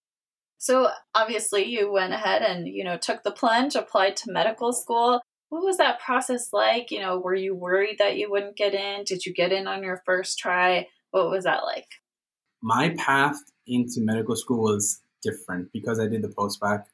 [0.61, 5.23] So obviously you went ahead and, you know, took the plunge, applied to medical school.
[5.49, 6.91] What was that process like?
[6.91, 9.05] You know, were you worried that you wouldn't get in?
[9.05, 10.87] Did you get in on your first try?
[11.13, 11.87] What was that like?
[12.63, 16.87] My path into medical school was different because I did the post-bac.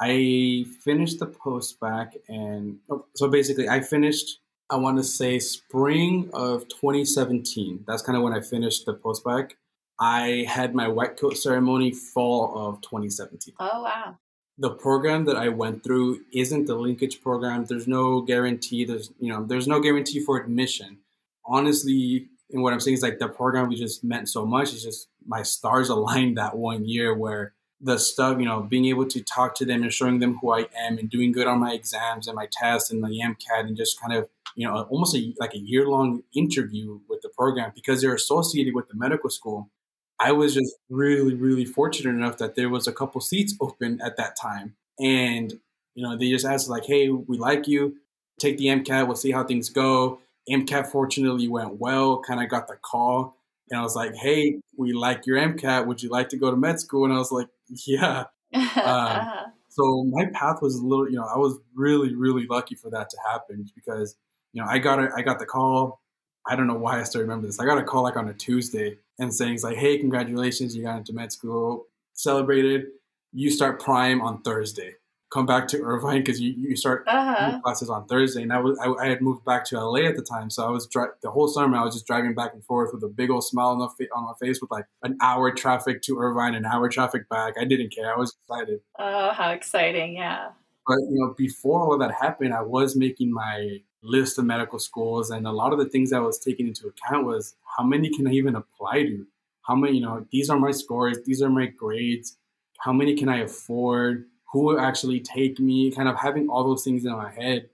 [0.00, 6.28] I finished the post-bac and oh, so basically I finished I want to say spring
[6.34, 7.84] of 2017.
[7.86, 9.56] That's kind of when I finished the post-bac.
[9.98, 13.54] I had my white coat ceremony fall of 2017.
[13.58, 14.18] Oh wow.
[14.58, 17.66] The program that I went through isn't the linkage program.
[17.66, 18.84] There's no guarantee.
[18.84, 20.98] There's you know there's no guarantee for admission.
[21.44, 24.72] Honestly, and what I'm saying is like the program we just meant so much.
[24.72, 29.06] It's just my stars aligned that one year where the stuff, you know, being able
[29.06, 31.72] to talk to them and showing them who I am and doing good on my
[31.72, 35.34] exams and my tests and my MCAT and just kind of, you know, almost a,
[35.38, 39.70] like a year long interview with the program because they're associated with the medical school.
[40.18, 44.16] I was just really, really fortunate enough that there was a couple seats open at
[44.16, 44.74] that time.
[44.98, 45.52] And,
[45.94, 47.96] you know, they just asked like, hey, we like you.
[48.38, 49.06] Take the MCAT.
[49.06, 50.20] We'll see how things go.
[50.48, 52.18] MCAT fortunately went well.
[52.20, 53.36] Kind of got the call.
[53.70, 55.86] And I was like, hey, we like your MCAT.
[55.86, 57.04] Would you like to go to med school?
[57.04, 57.48] And I was like,
[57.86, 58.24] yeah.
[58.54, 59.28] Um,
[59.68, 63.10] so my path was a little, you know, I was really, really lucky for that
[63.10, 64.16] to happen because,
[64.52, 66.00] you know, I got a, I got the call.
[66.46, 67.58] I don't know why I still remember this.
[67.60, 70.82] I got a call like on a Tuesday and saying it's like, hey, congratulations, you
[70.84, 72.86] got into med school, celebrated.
[73.32, 74.94] You start prime on Thursday
[75.36, 77.60] come back to Irvine because you, you start uh-huh.
[77.60, 78.42] classes on Thursday.
[78.42, 80.70] And I was I, I, had moved back to LA at the time, so I
[80.70, 83.30] was dri- the whole summer I was just driving back and forth with a big
[83.30, 86.54] old smile on, the fa- on my face with like an hour traffic to Irvine,
[86.54, 87.54] and an hour traffic back.
[87.60, 88.14] I didn't care.
[88.14, 88.80] I was excited.
[88.98, 90.16] Oh, how exciting!
[90.16, 90.50] Yeah.
[90.86, 94.78] But you know, before all of that happened, I was making my list of medical
[94.78, 98.08] schools, and a lot of the things that was taken into account was how many
[98.08, 99.26] can I even apply to?
[99.62, 99.96] How many?
[99.98, 101.18] You know, these are my scores.
[101.24, 102.36] These are my grades.
[102.78, 104.26] How many can I afford?
[104.52, 107.68] who will actually take me, kind of having all those things in my head.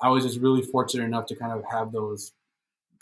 [0.00, 2.32] I was just really fortunate enough to kind of have those,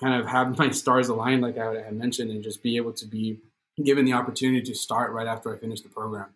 [0.01, 3.07] kind of have my stars aligned, like I had mentioned, and just be able to
[3.07, 3.39] be
[3.83, 6.27] given the opportunity to start right after I finished the program.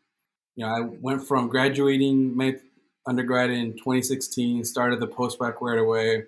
[0.56, 2.56] You know, I went from graduating my
[3.06, 6.24] undergrad in 2016, started the post-bac right away,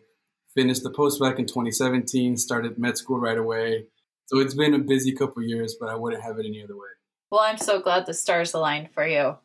[0.57, 3.85] finished the post-bac in 2017, started med school right away.
[4.25, 6.89] So it's been a busy couple years, but I wouldn't have it any other way.
[7.31, 9.37] Well, I'm so glad the stars aligned for you.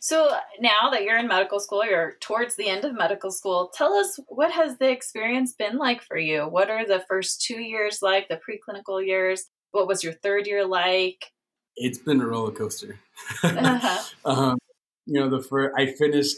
[0.00, 3.72] So now that you're in medical school, you're towards the end of medical school.
[3.74, 6.42] Tell us what has the experience been like for you?
[6.42, 9.46] What are the first two years like, the preclinical years?
[9.72, 11.32] What was your third year like?
[11.74, 13.00] It's been a roller coaster.
[13.42, 14.02] Uh-huh.
[14.24, 14.58] um,
[15.06, 16.36] you know, the first I finished.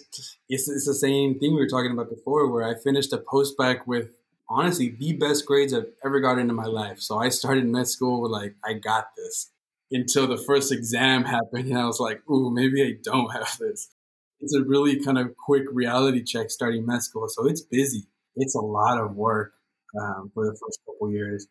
[0.49, 3.87] It's, it's the same thing we were talking about before, where I finished a post-bac
[3.87, 4.20] with
[4.51, 7.01] honestly the best grades I've ever gotten in my life.
[7.01, 9.51] So I started med school with like, I got this
[9.93, 11.69] until the first exam happened.
[11.69, 13.89] And I was like, ooh, maybe I don't have this.
[14.41, 17.29] It's a really kind of quick reality check starting med school.
[17.29, 18.07] So it's busy.
[18.37, 19.53] It's a lot of work
[20.01, 21.47] um, for the first couple years,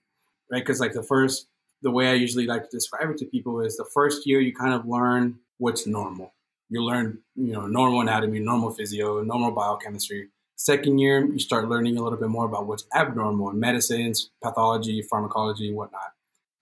[0.52, 0.60] right?
[0.60, 1.48] Because like the first,
[1.82, 4.54] the way I usually like to describe it to people is the first year you
[4.54, 6.34] kind of learn what's normal.
[6.70, 10.30] You learn, you know, normal anatomy, normal physio, normal biochemistry.
[10.60, 15.02] Second year, you start learning a little bit more about what's abnormal in medicines, pathology,
[15.02, 16.12] pharmacology, and whatnot.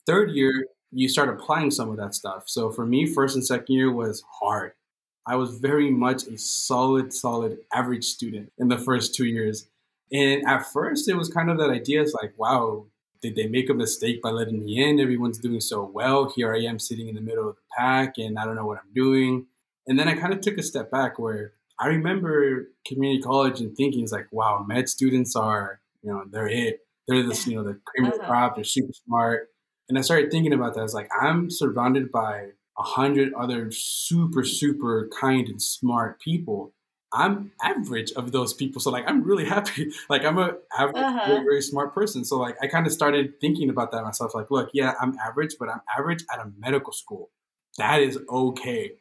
[0.05, 2.43] Third year, you start applying some of that stuff.
[2.45, 4.73] So for me, first and second year was hard.
[5.25, 9.67] I was very much a solid, solid average student in the first two years.
[10.11, 12.85] And at first, it was kind of that idea it's like, wow,
[13.23, 14.99] did they make a mistake by letting me in?
[14.99, 16.31] Everyone's doing so well.
[16.35, 18.77] Here I am sitting in the middle of the pack and I don't know what
[18.77, 19.47] I'm doing.
[19.87, 23.75] And then I kind of took a step back where I remember community college and
[23.75, 26.79] thinking, it's like, wow, med students are, you know, they're it.
[27.07, 28.29] They're this, you know, the cream of the uh-huh.
[28.29, 28.55] crop.
[28.55, 29.49] They're super smart.
[29.89, 30.81] And I started thinking about that.
[30.81, 36.73] I was like, I'm surrounded by a hundred other super, super kind and smart people.
[37.13, 38.81] I'm average of those people.
[38.81, 39.91] So like I'm really happy.
[40.09, 41.25] like I'm a average, uh-huh.
[41.27, 42.25] very, very smart person.
[42.25, 44.35] So like I kind of started thinking about that myself.
[44.35, 47.29] Like, look, yeah, I'm average, but I'm average at a medical school.
[47.77, 48.93] That is okay.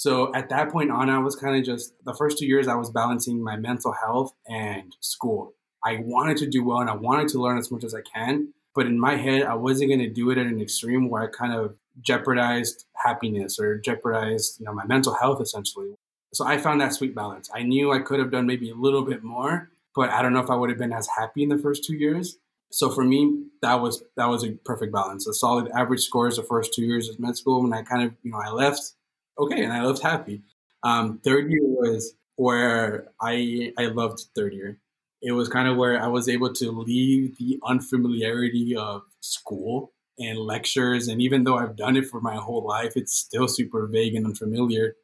[0.00, 2.74] So at that point on, I was kind of just the first two years I
[2.74, 5.52] was balancing my mental health and school.
[5.84, 8.54] I wanted to do well and I wanted to learn as much as I can.
[8.74, 11.26] But in my head, I wasn't going to do it at an extreme where I
[11.26, 15.90] kind of jeopardized happiness or jeopardized, you know, my mental health essentially.
[16.32, 17.50] So I found that sweet balance.
[17.54, 20.40] I knew I could have done maybe a little bit more, but I don't know
[20.40, 22.38] if I would have been as happy in the first two years.
[22.72, 25.26] So for me, that was that was a perfect balance.
[25.26, 28.14] A solid average scores the first two years of med school, and I kind of
[28.22, 28.94] you know I left
[29.40, 30.42] okay, and I left happy.
[30.82, 34.78] Um, third year was where I I loved third year
[35.22, 40.38] it was kind of where I was able to leave the unfamiliarity of school and
[40.38, 41.08] lectures.
[41.08, 44.26] And even though I've done it for my whole life, it's still super vague and
[44.26, 44.96] unfamiliar.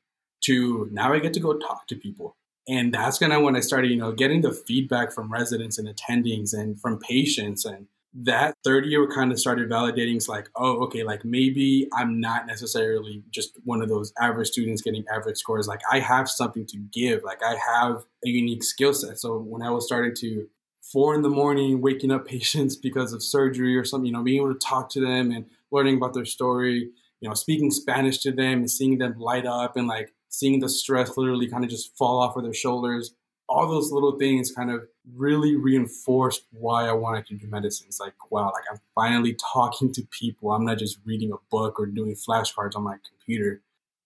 [0.45, 2.37] To now I get to go talk to people.
[2.69, 5.89] And that's kind of when I started, you know, getting the feedback from residents and
[5.89, 7.87] attendings and from patients and
[8.23, 12.47] that third year kind of started validating it's like oh okay like maybe i'm not
[12.47, 15.69] necessarily just one of those average students getting average scores.
[15.69, 17.23] Like i have something to give.
[17.23, 19.19] Like i have a unique skill set.
[19.19, 20.47] So when i was starting to
[20.93, 24.41] four in the morning waking up patients because of surgery or something you know being
[24.41, 26.91] able to talk to them and learning about their story
[27.21, 30.69] you know speaking spanish to them and seeing them light up and like seeing the
[30.69, 33.15] stress literally kind of just fall off of their shoulders
[33.49, 37.87] all those little things kind of really reinforced why I wanted to do medicine.
[37.89, 40.53] It's like, wow, like I'm finally talking to people.
[40.53, 43.63] I'm not just reading a book or doing flashcards on my computer.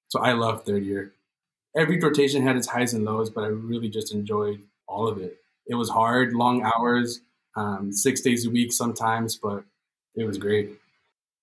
[0.08, 1.14] So I love third year.
[1.74, 5.38] Every rotation had its highs and lows, but I really just enjoyed all of it.
[5.66, 7.20] It was hard, long hours,
[7.56, 9.64] um, six days a week sometimes, but
[10.16, 10.78] it was great.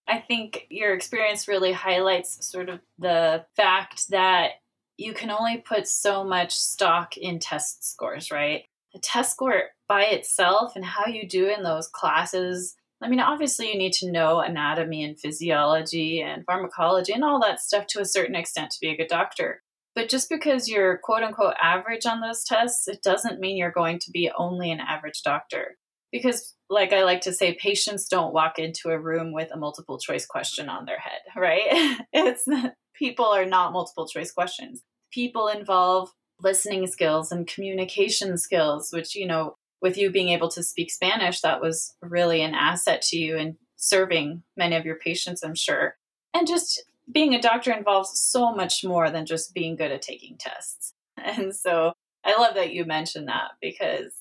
[0.08, 4.52] I think your experience really highlights sort of the fact that
[4.98, 8.64] you can only put so much stock in test scores, right?
[8.96, 12.76] A test score by itself and how you do in those classes.
[13.02, 17.62] I mean, obviously, you need to know anatomy and physiology and pharmacology and all that
[17.62, 19.62] stuff to a certain extent to be a good doctor.
[19.94, 24.00] But just because you're quote unquote average on those tests, it doesn't mean you're going
[24.00, 25.78] to be only an average doctor.
[26.12, 29.98] Because, like I like to say, patients don't walk into a room with a multiple
[29.98, 31.98] choice question on their head, right?
[32.14, 32.46] it's
[32.94, 34.84] people are not multiple choice questions.
[35.12, 36.12] People involve
[36.42, 41.42] listening skills and communication skills, which, you know, with you being able to speak Spanish,
[41.42, 45.96] that was really an asset to you in serving many of your patients, I'm sure.
[46.34, 50.38] And just being a doctor involves so much more than just being good at taking
[50.38, 50.94] tests.
[51.20, 51.94] And so
[52.24, 54.14] I love that you mentioned that because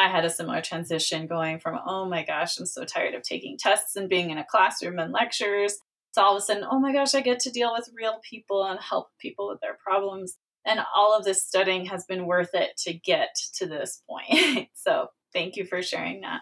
[0.00, 3.58] I had a similar transition going from, oh my gosh, I'm so tired of taking
[3.58, 5.78] tests and being in a classroom and lectures
[6.12, 8.64] so all of a sudden, oh my gosh, I get to deal with real people
[8.64, 10.36] and help people with their problems.
[10.66, 14.68] And all of this studying has been worth it to get to this point.
[14.74, 16.40] so thank you for sharing that.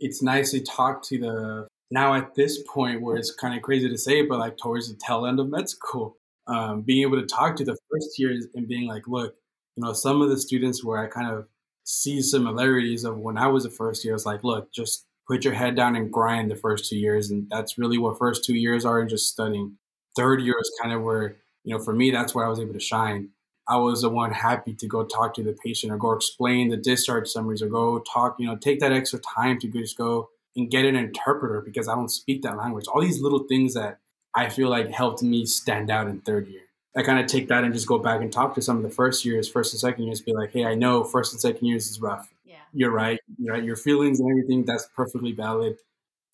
[0.00, 3.88] It's nice to talk to the now at this point where it's kind of crazy
[3.88, 7.26] to say, but like towards the tail end of med school, um, being able to
[7.26, 9.34] talk to the first years and being like, look,
[9.76, 11.46] you know, some of the students where I kind of
[11.84, 15.54] see similarities of when I was a first year, it's like, look, just put your
[15.54, 17.30] head down and grind the first two years.
[17.30, 19.76] And that's really what first two years are just studying.
[20.16, 22.74] Third year is kind of where, you know, for me, that's where I was able
[22.74, 23.30] to shine.
[23.68, 26.76] I was the one happy to go talk to the patient or go explain the
[26.76, 30.70] discharge summaries or go talk, you know, take that extra time to just go and
[30.70, 32.86] get an interpreter because I don't speak that language.
[32.88, 33.98] All these little things that
[34.34, 36.62] I feel like helped me stand out in third year.
[36.96, 38.90] I kind of take that and just go back and talk to some of the
[38.90, 41.90] first years, first and second years, be like, hey, I know first and second years
[41.90, 42.56] is rough Yeah.
[42.72, 43.18] you're right.
[43.38, 43.64] You're right.
[43.64, 45.76] Your feelings and everything, that's perfectly valid.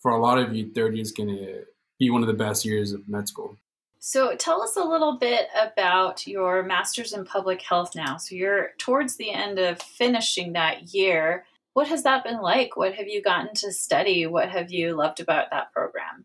[0.00, 1.64] For a lot of you, 30 is going to
[1.98, 3.56] be one of the best years of med school.
[4.00, 8.16] So tell us a little bit about your master's in public health now.
[8.16, 11.44] So you're towards the end of finishing that year.
[11.74, 12.76] What has that been like?
[12.76, 14.26] What have you gotten to study?
[14.26, 16.24] What have you loved about that program?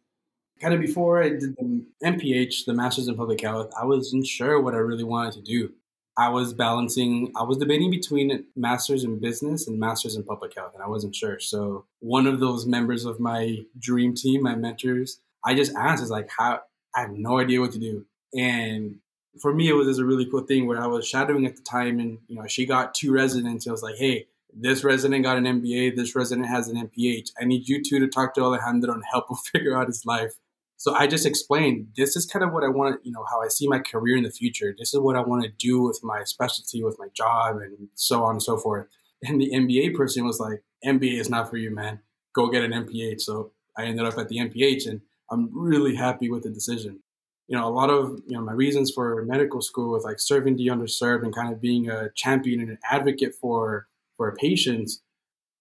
[0.64, 4.62] Kind of before I did the MPH, the Master's in Public Health, I wasn't sure
[4.62, 5.74] what I really wanted to do.
[6.16, 10.74] I was balancing, I was debating between master's in business and master's in public health,
[10.74, 11.38] and I wasn't sure.
[11.42, 16.10] So one of those members of my dream team, my mentors, I just asked, is
[16.10, 16.62] like, how,
[16.96, 18.06] I have no idea what to do.
[18.34, 19.00] And
[19.42, 21.64] for me, it was just a really cool thing where I was shadowing at the
[21.64, 23.68] time, and, you know, she got two residents.
[23.68, 27.32] I was like, hey, this resident got an MBA, this resident has an MPH.
[27.42, 30.36] I need you two to talk to Alejandro and help him figure out his life.
[30.78, 33.48] So I just explained this is kind of what I want, you know, how I
[33.48, 34.76] see my career in the future.
[34.78, 38.24] This is what I want to do with my specialty, with my job, and so
[38.24, 38.88] on and so forth.
[39.26, 42.00] And the MBA person was like, MBA is not for you, man.
[42.36, 43.22] Go get an MPH.
[43.22, 45.02] So I ended up at the MPH, and
[45.32, 47.00] I'm really happy with the decision.
[47.48, 50.58] You know, a lot of you know my reasons for medical school with like serving
[50.58, 55.02] the underserved and kind of being a champion and an advocate for for patients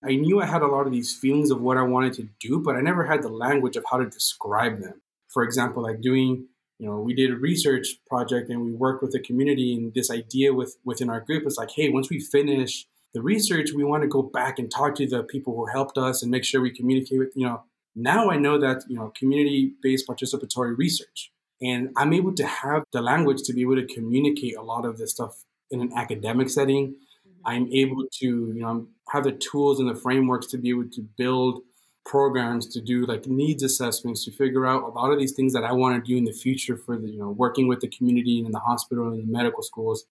[0.05, 2.59] I knew I had a lot of these feelings of what I wanted to do,
[2.59, 5.01] but I never had the language of how to describe them.
[5.33, 6.47] For example, like doing,
[6.79, 10.11] you know, we did a research project and we worked with the community and this
[10.11, 14.03] idea with within our group is like, hey, once we finish the research, we want
[14.03, 16.71] to go back and talk to the people who helped us and make sure we
[16.71, 17.63] communicate with, you know,
[17.95, 21.31] now I know that, you know, community-based participatory research.
[21.61, 24.99] And I'm able to have the language to be able to communicate a lot of
[24.99, 27.47] this stuff in an academic setting mm-hmm.
[27.47, 31.03] I'm able to, you know, have the tools and the frameworks to be able to
[31.17, 31.63] build
[32.05, 35.65] programs to do like needs assessments to figure out a lot of these things that
[35.65, 38.39] I want to do in the future for the, you know, working with the community
[38.39, 40.05] and in the hospital and the medical schools.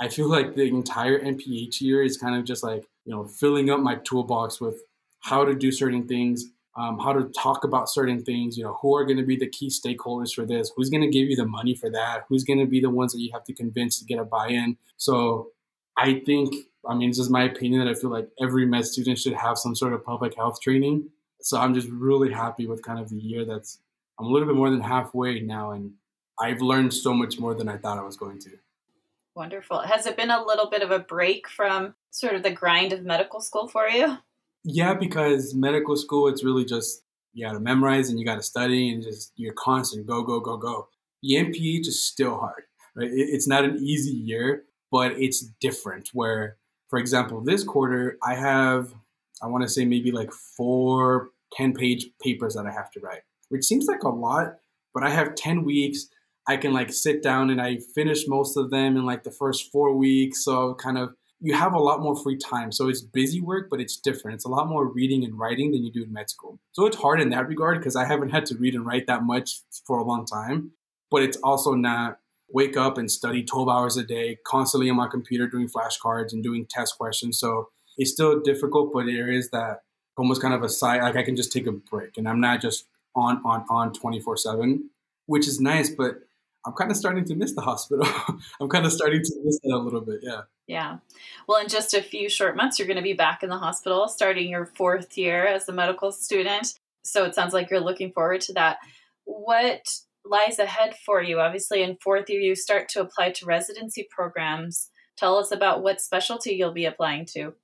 [0.00, 3.70] I feel like the entire MPH year is kind of just like, you know, filling
[3.70, 4.82] up my toolbox with
[5.20, 8.94] how to do certain things, um, how to talk about certain things, you know, who
[8.96, 11.46] are going to be the key stakeholders for this, who's going to give you the
[11.46, 14.04] money for that, who's going to be the ones that you have to convince to
[14.04, 14.76] get a buy in.
[14.96, 15.50] So
[15.96, 16.54] I think,
[16.88, 19.58] I mean, this is my opinion that I feel like every med student should have
[19.58, 21.10] some sort of public health training.
[21.44, 23.78] So I'm just really happy with kind of the year that's
[24.18, 25.92] I'm a little bit more than halfway now and
[26.40, 28.50] I've learned so much more than I thought I was going to.
[29.34, 29.80] Wonderful.
[29.80, 33.02] Has it been a little bit of a break from sort of the grind of
[33.02, 34.18] medical school for you?
[34.64, 38.42] Yeah, because medical school, it's really just you got to memorize and you got to
[38.42, 40.88] study and just you're constant go, go, go, go.
[41.22, 42.64] The MPH is still hard,
[42.94, 43.10] right?
[43.10, 46.10] It's not an easy year, but it's different.
[46.12, 46.56] Where,
[46.88, 48.92] for example, this quarter, I have,
[49.42, 53.22] I want to say maybe like four 10 page papers that I have to write,
[53.48, 54.54] which seems like a lot,
[54.94, 56.06] but I have 10 weeks
[56.46, 59.70] I can like sit down and I finish most of them in like the first
[59.70, 60.44] four weeks.
[60.44, 62.70] So kind of you have a lot more free time.
[62.72, 64.36] So it's busy work, but it's different.
[64.36, 66.58] It's a lot more reading and writing than you do in med school.
[66.72, 69.24] So it's hard in that regard because I haven't had to read and write that
[69.24, 70.72] much for a long time.
[71.10, 72.18] But it's also not
[72.48, 76.42] wake up and study 12 hours a day, constantly on my computer doing flashcards and
[76.42, 77.38] doing test questions.
[77.38, 79.82] So it's still difficult, but there is that
[80.16, 82.60] almost kind of a side, like I can just take a break and I'm not
[82.60, 84.90] just on, on, on 24 7,
[85.26, 85.90] which is nice.
[85.90, 86.20] But
[86.66, 88.06] I'm kind of starting to miss the hospital.
[88.60, 90.20] I'm kind of starting to miss it a little bit.
[90.22, 90.42] Yeah.
[90.66, 90.98] Yeah.
[91.48, 94.08] Well, in just a few short months, you're going to be back in the hospital
[94.08, 96.74] starting your fourth year as a medical student.
[97.04, 98.78] So it sounds like you're looking forward to that.
[99.24, 99.88] What
[100.24, 101.40] lies ahead for you?
[101.40, 104.88] Obviously, in fourth year, you start to apply to residency programs.
[105.16, 107.54] Tell us about what specialty you'll be applying to.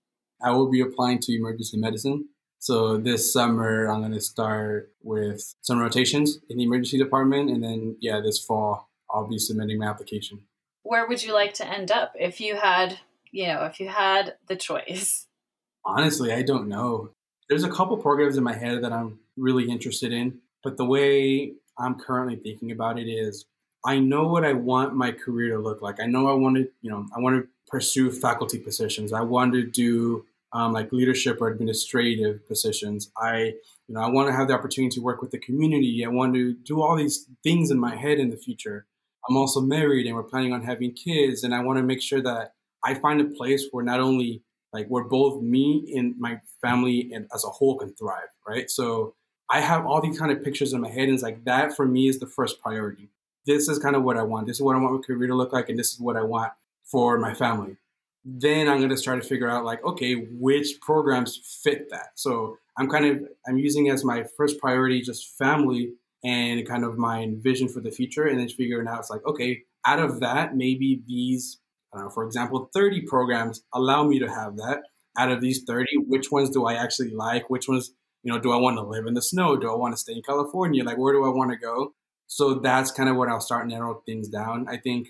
[0.43, 2.29] I will be applying to emergency medicine.
[2.59, 7.51] So this summer, I'm going to start with some rotations in the emergency department.
[7.51, 10.41] And then, yeah, this fall, I'll be submitting my application.
[10.83, 12.99] Where would you like to end up if you had,
[13.31, 15.27] you know, if you had the choice?
[15.85, 17.11] Honestly, I don't know.
[17.49, 21.53] There's a couple programs in my head that I'm really interested in, but the way
[21.79, 23.47] I'm currently thinking about it is
[23.85, 26.01] I know what I want my career to look like.
[26.01, 29.13] I know I want to, you know, I want to pursue faculty positions.
[29.13, 33.11] I want to do um, like leadership or administrative positions.
[33.17, 33.55] I,
[33.87, 36.05] you know, I want to have the opportunity to work with the community.
[36.05, 38.87] I want to do all these things in my head in the future.
[39.29, 41.45] I'm also married and we're planning on having kids.
[41.45, 42.55] And I want to make sure that
[42.85, 44.43] I find a place where not only
[44.73, 48.71] like where both me and my family and as a whole can thrive, right?
[48.71, 49.15] So
[49.51, 51.87] I have all these kind of pictures in my head, and it's like that for
[51.87, 53.09] me is the first priority.
[53.47, 54.47] This is kind of what I want.
[54.47, 56.23] This is what I want my career to look like, and this is what I
[56.23, 56.53] want
[56.91, 57.77] for my family.
[58.25, 62.09] Then I'm going to start to figure out like, okay, which programs fit that.
[62.17, 66.99] So I'm kind of I'm using as my first priority just family and kind of
[66.99, 70.57] my vision for the future, and then figuring out it's like, okay, out of that,
[70.57, 71.61] maybe these,
[71.95, 74.83] know, for example, 30 programs allow me to have that.
[75.17, 77.49] Out of these 30, which ones do I actually like?
[77.51, 79.57] Which ones, you know, do I want to live in the snow?
[79.57, 80.85] Do I want to stay in California?
[80.85, 81.95] Like, where do I want to go?
[82.27, 84.67] So that's kind of what I'll start narrow things down.
[84.69, 85.09] I think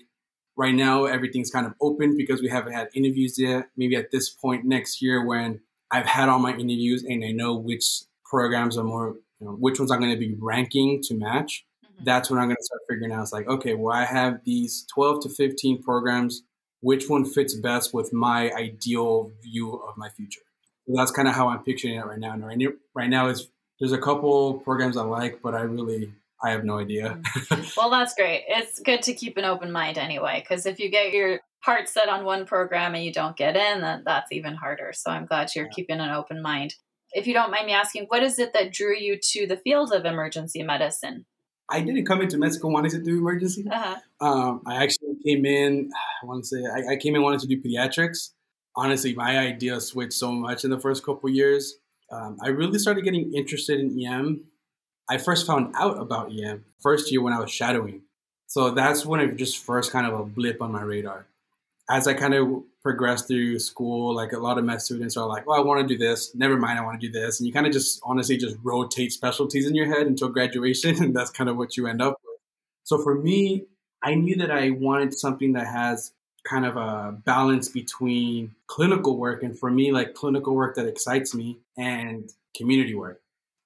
[0.59, 3.69] right now everything's kind of open because we haven't had interviews yet.
[3.77, 7.55] Maybe at this point next year when I've had all my interviews and I know
[7.55, 7.85] which
[8.25, 12.03] programs are more you know, which ones I'm going to be ranking to match, mm-hmm.
[12.03, 13.21] that's when I'm going to start figuring out.
[13.21, 16.43] It's like, okay, well, I have these 12 to 15 programs.
[16.81, 20.41] Which one fits best with my ideal view of my future?
[20.87, 22.33] So that's kind of how I'm picturing it right now.
[22.33, 23.49] And right now, right now is
[23.79, 27.19] there's a couple programs I like, but I really I have no idea.
[27.21, 27.61] Mm-hmm.
[27.77, 28.45] well, that's great.
[28.47, 32.09] It's good to keep an open mind anyway, because if you get your heart set
[32.09, 34.91] on one program and you don't get in, then that's even harder.
[34.93, 35.71] So I'm glad you're yeah.
[35.75, 36.75] keeping an open mind
[37.13, 39.91] if you don't mind me asking, what is it that drew you to the field
[39.91, 41.25] of emergency medicine?
[41.71, 43.65] I didn't come into med school wanting to do emergency.
[43.71, 43.95] Uh-huh.
[44.25, 45.89] Um, I actually came in,
[46.23, 48.31] I want to say, I, I, came in wanting to do pediatrics.
[48.75, 51.77] Honestly, my idea switched so much in the first couple years.
[52.11, 54.45] Um, I really started getting interested in EM.
[55.09, 58.03] I first found out about EM first year when I was shadowing.
[58.45, 61.25] So that's when it just first kind of a blip on my radar.
[61.89, 65.47] As I kind of progress through school, like a lot of med students are like,
[65.47, 66.35] well, I want to do this.
[66.35, 67.39] Never mind, I want to do this.
[67.39, 70.95] And you kind of just honestly just rotate specialties in your head until graduation.
[71.03, 72.39] And that's kind of what you end up with.
[72.83, 73.65] So for me,
[74.03, 76.11] I knew that I wanted something that has
[76.43, 81.35] kind of a balance between clinical work and for me, like clinical work that excites
[81.35, 83.21] me and community work.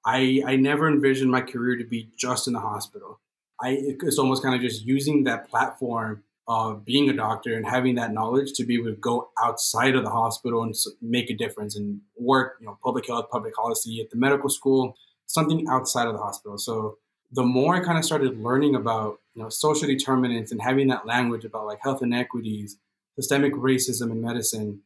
[0.05, 3.19] I, I never envisioned my career to be just in the hospital.
[3.61, 7.95] I, it's almost kind of just using that platform of being a doctor and having
[7.95, 11.75] that knowledge to be able to go outside of the hospital and make a difference
[11.77, 14.95] and work, you know, public health, public policy at the medical school,
[15.25, 16.57] something outside of the hospital.
[16.57, 16.97] So
[17.31, 21.05] the more I kind of started learning about, you know, social determinants and having that
[21.05, 22.77] language about like health inequities,
[23.15, 24.81] systemic racism in medicine,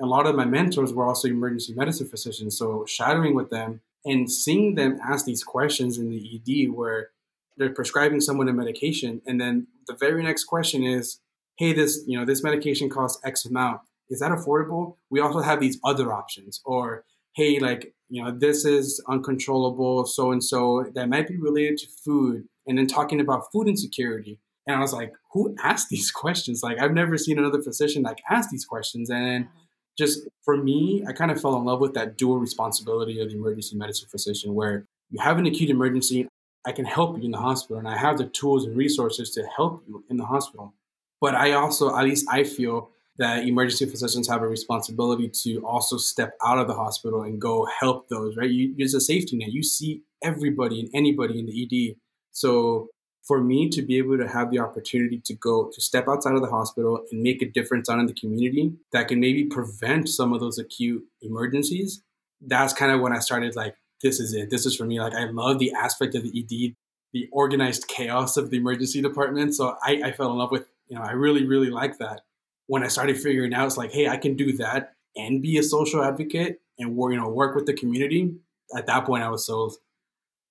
[0.00, 2.56] a lot of my mentors were also emergency medicine physicians.
[2.56, 7.10] So shadowing with them and seeing them ask these questions in the ED where
[7.56, 11.20] they're prescribing someone a medication and then the very next question is
[11.58, 15.60] hey this you know this medication costs x amount is that affordable we also have
[15.60, 21.08] these other options or hey, like, you know, this is uncontrollable, so and so, that
[21.08, 24.38] might be related to food, and then talking about food insecurity.
[24.66, 26.62] And I was like, who asked these questions?
[26.62, 29.10] Like, I've never seen another physician like ask these questions.
[29.10, 29.61] And then uh-huh.
[29.98, 33.36] Just for me, I kind of fell in love with that dual responsibility of the
[33.36, 36.28] emergency medicine physician, where you have an acute emergency,
[36.66, 39.44] I can help you in the hospital, and I have the tools and resources to
[39.56, 40.74] help you in the hospital.
[41.20, 45.96] But I also, at least I feel, that emergency physicians have a responsibility to also
[45.96, 48.50] step out of the hospital and go help those, right?
[48.50, 49.52] You, there's a safety net.
[49.52, 51.96] You see everybody and anybody in the ED.
[52.32, 52.88] So
[53.22, 56.42] for me to be able to have the opportunity to go to step outside of
[56.42, 60.32] the hospital and make a difference out in the community that can maybe prevent some
[60.32, 62.02] of those acute emergencies
[62.46, 64.50] that's kind of when i started like this is it.
[64.50, 65.00] This is for me.
[65.00, 66.74] Like i love the aspect of the ed
[67.12, 69.54] the organized chaos of the emergency department.
[69.54, 72.22] So i, I fell in love with you know i really really like that.
[72.66, 75.62] When i started figuring out it's like hey i can do that and be a
[75.62, 78.34] social advocate and you know work with the community
[78.76, 79.76] at that point i was sold.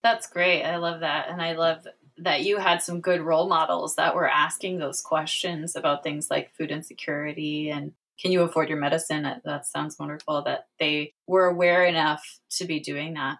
[0.04, 0.64] That's great.
[0.64, 1.30] I love that.
[1.30, 1.86] And i love
[2.22, 6.54] that you had some good role models that were asking those questions about things like
[6.56, 9.28] food insecurity and can you afford your medicine?
[9.44, 13.40] That sounds wonderful that they were aware enough to be doing that.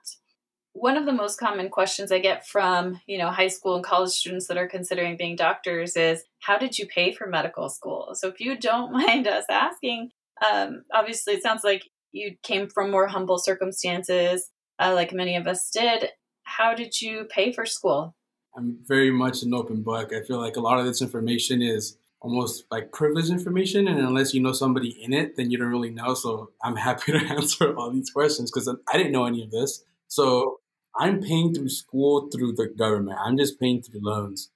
[0.74, 4.12] One of the most common questions I get from, you know, high school and college
[4.12, 8.12] students that are considering being doctors is, how did you pay for medical school?
[8.16, 10.10] So if you don't mind us asking,
[10.52, 15.46] um, obviously it sounds like you came from more humble circumstances, uh, like many of
[15.46, 16.10] us did.
[16.44, 18.16] How did you pay for school?
[18.56, 20.12] I'm very much an open book.
[20.14, 24.34] I feel like a lot of this information is almost like privileged information, and unless
[24.34, 26.14] you know somebody in it, then you don't really know.
[26.14, 29.84] So I'm happy to answer all these questions because I didn't know any of this.
[30.08, 30.60] So
[30.96, 33.18] I'm paying through school through the government.
[33.24, 34.52] I'm just paying through loans.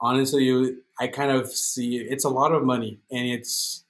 [0.00, 3.84] Honestly, I kind of see it's a lot of money, and it's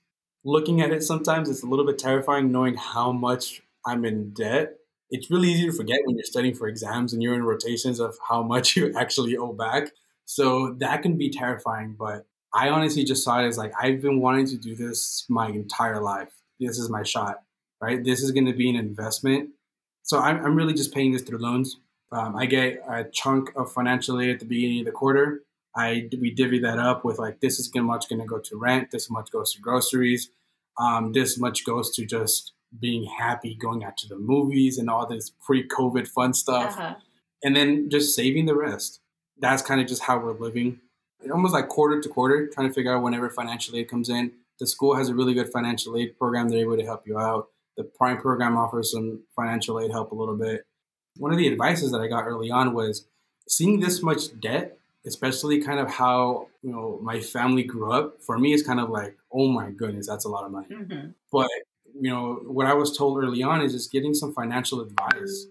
[0.44, 1.48] looking at it sometimes.
[1.48, 4.76] It's a little bit terrifying knowing how much I'm in debt
[5.10, 8.16] it's really easy to forget when you're studying for exams and you're in rotations of
[8.28, 9.90] how much you actually owe back.
[10.24, 11.94] So that can be terrifying.
[11.98, 15.48] But I honestly just saw it as like, I've been wanting to do this my
[15.48, 16.32] entire life.
[16.58, 17.42] This is my shot,
[17.80, 18.02] right?
[18.02, 19.50] This is going to be an investment.
[20.02, 21.78] So I'm, I'm really just paying this through loans.
[22.12, 25.42] Um, I get a chunk of financial aid at the beginning of the quarter.
[25.76, 28.90] I we divvy that up with like this is much going to go to rent,
[28.90, 30.30] this much goes to groceries,
[30.78, 35.06] um, this much goes to just being happy, going out to the movies and all
[35.06, 36.94] this pre-COVID fun stuff, uh-huh.
[37.42, 39.00] and then just saving the rest.
[39.38, 40.80] That's kind of just how we're living,
[41.30, 44.32] almost like quarter to quarter, trying to figure out whenever financial aid comes in.
[44.58, 47.48] The school has a really good financial aid program; they're able to help you out.
[47.76, 50.64] The Prime program offers some financial aid help a little bit.
[51.18, 53.06] One of the advices that I got early on was
[53.48, 58.22] seeing this much debt, especially kind of how you know my family grew up.
[58.22, 60.68] For me, it's kind of like, oh my goodness, that's a lot of money.
[60.70, 61.08] Mm-hmm.
[61.30, 61.50] But
[62.00, 65.46] you know, what I was told early on is just getting some financial advice.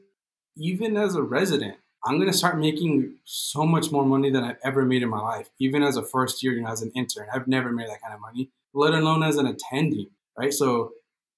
[0.57, 4.59] Even as a resident, I'm going to start making so much more money than I've
[4.63, 5.49] ever made in my life.
[5.59, 8.13] Even as a first year, you know, as an intern, I've never made that kind
[8.13, 10.53] of money, let alone as an attending, right?
[10.53, 10.91] So,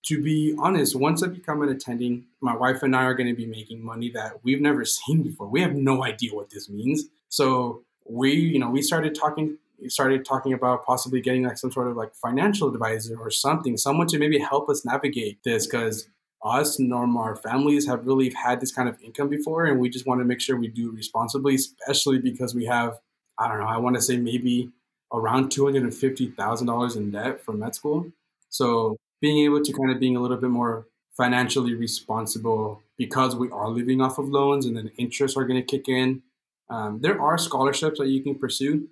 [0.05, 3.35] to be honest, once I become an attending, my wife and I are going to
[3.35, 5.47] be making money that we've never seen before.
[5.47, 7.05] We have no idea what this means.
[7.29, 9.57] So, we, you know, we started talking
[9.87, 14.07] started talking about possibly getting like some sort of like financial advisor or something, someone
[14.07, 16.09] to maybe help us navigate this because
[16.43, 20.05] us nor our families have really had this kind of income before and we just
[20.05, 22.99] want to make sure we do responsibly, especially because we have,
[23.39, 24.71] I don't know, I want to say maybe
[25.13, 28.11] around $250,000 in debt from med school.
[28.49, 33.49] So being able to kind of being a little bit more financially responsible because we
[33.49, 36.21] are living off of loans and then interests are going to kick in.
[36.69, 38.89] Um, there are scholarships that you can pursue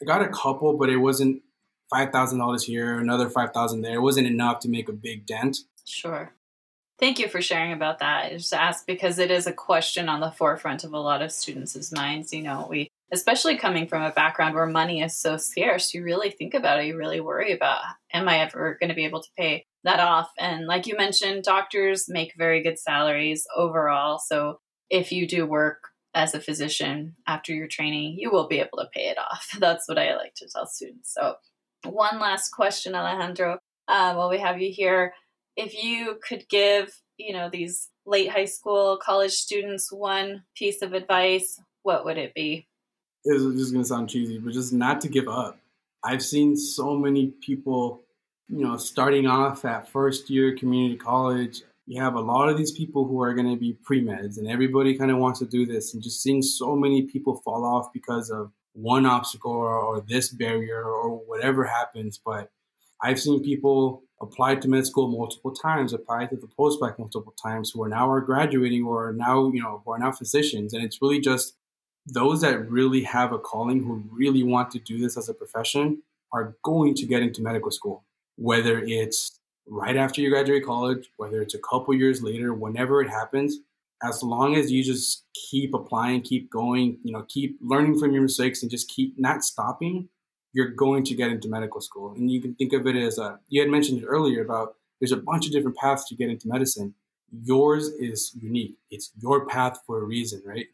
[0.00, 1.42] I got a couple, but it wasn't
[1.90, 3.96] five thousand dollars here, another five thousand there.
[3.96, 5.58] It wasn't enough to make a big dent.
[5.84, 6.32] Sure.
[6.98, 8.26] Thank you for sharing about that.
[8.26, 11.30] I just asked because it is a question on the forefront of a lot of
[11.30, 12.32] students' minds.
[12.32, 16.30] You know, we especially coming from a background where money is so scarce, you really
[16.30, 16.86] think about it.
[16.86, 17.80] You really worry about,
[18.12, 20.30] am I ever going to be able to pay that off?
[20.38, 24.18] And like you mentioned, doctors make very good salaries overall.
[24.18, 24.58] So
[24.90, 25.78] if you do work
[26.16, 29.48] as a physician after your training, you will be able to pay it off.
[29.60, 31.12] That's what I like to tell students.
[31.14, 31.36] So,
[31.84, 35.12] one last question, Alejandro, uh, while we have you here.
[35.56, 40.92] If you could give, you know, these late high school, college students one piece of
[40.92, 42.66] advice, what would it be?
[43.24, 45.58] It's just going to sound cheesy, but just not to give up.
[46.02, 48.02] I've seen so many people,
[48.48, 52.72] you know, starting off at first year community college you have a lot of these
[52.72, 55.94] people who are going to be pre-meds and everybody kind of wants to do this
[55.94, 60.28] and just seeing so many people fall off because of one obstacle or, or this
[60.28, 62.50] barrier or whatever happens but
[63.02, 67.70] I've seen people apply to med school multiple times, apply to the postbac multiple times,
[67.70, 70.72] who are now are graduating or are now, you know, who are now physicians.
[70.72, 71.54] And it's really just
[72.06, 76.02] those that really have a calling, who really want to do this as a profession,
[76.32, 78.04] are going to get into medical school.
[78.36, 79.35] Whether it's
[79.68, 83.58] right after you graduate college, whether it's a couple years later, whenever it happens,
[84.02, 88.22] as long as you just keep applying, keep going, you know, keep learning from your
[88.22, 90.08] mistakes and just keep not stopping,
[90.52, 92.14] you're going to get into medical school.
[92.14, 95.12] And you can think of it as a, you had mentioned it earlier about there's
[95.12, 96.94] a bunch of different paths to get into medicine.
[97.30, 98.76] Yours is unique.
[98.90, 100.66] It's your path for a reason, right?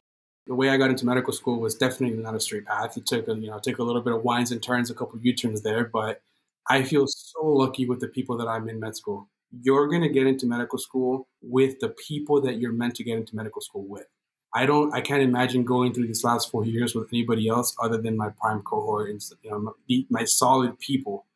[0.47, 2.97] The way I got into medical school was definitely not a straight path.
[2.97, 5.18] It took a, you know, took a little bit of winds and turns, a couple
[5.20, 6.20] U-turns there, but
[6.69, 9.29] I feel so lucky with the people that I'm in med school
[9.61, 13.19] you're going to get into medical school with the people that you're meant to get
[13.19, 14.07] into medical school with.
[14.55, 17.99] I don't, I can't imagine going through these last four years with anybody else other
[17.99, 19.59] than my prime cohort and you know
[19.89, 21.27] my, my solid people.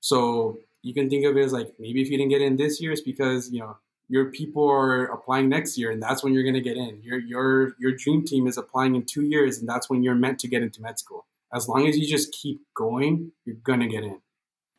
[0.00, 2.80] So you can think of it as like maybe if you didn't get in this
[2.80, 3.76] year, it's because you know
[4.08, 7.00] your people are applying next year, and that's when you're going to get in.
[7.02, 10.40] Your your your dream team is applying in two years, and that's when you're meant
[10.40, 11.26] to get into med school.
[11.52, 14.20] As long as you just keep going, you're gonna get in.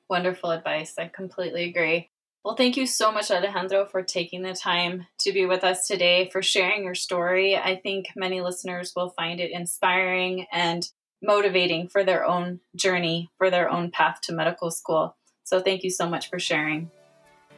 [0.09, 0.95] Wonderful advice.
[0.97, 2.09] I completely agree.
[2.43, 6.29] Well, thank you so much, Alejandro, for taking the time to be with us today,
[6.31, 7.57] for sharing your story.
[7.57, 10.87] I think many listeners will find it inspiring and
[11.23, 15.15] motivating for their own journey, for their own path to medical school.
[15.43, 16.91] So, thank you so much for sharing.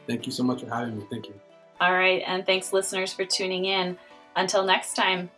[0.06, 1.06] Thank you so much for having me.
[1.10, 1.34] Thank you.
[1.80, 2.22] All right.
[2.26, 3.98] And thanks, listeners, for tuning in.
[4.36, 5.30] Until next time,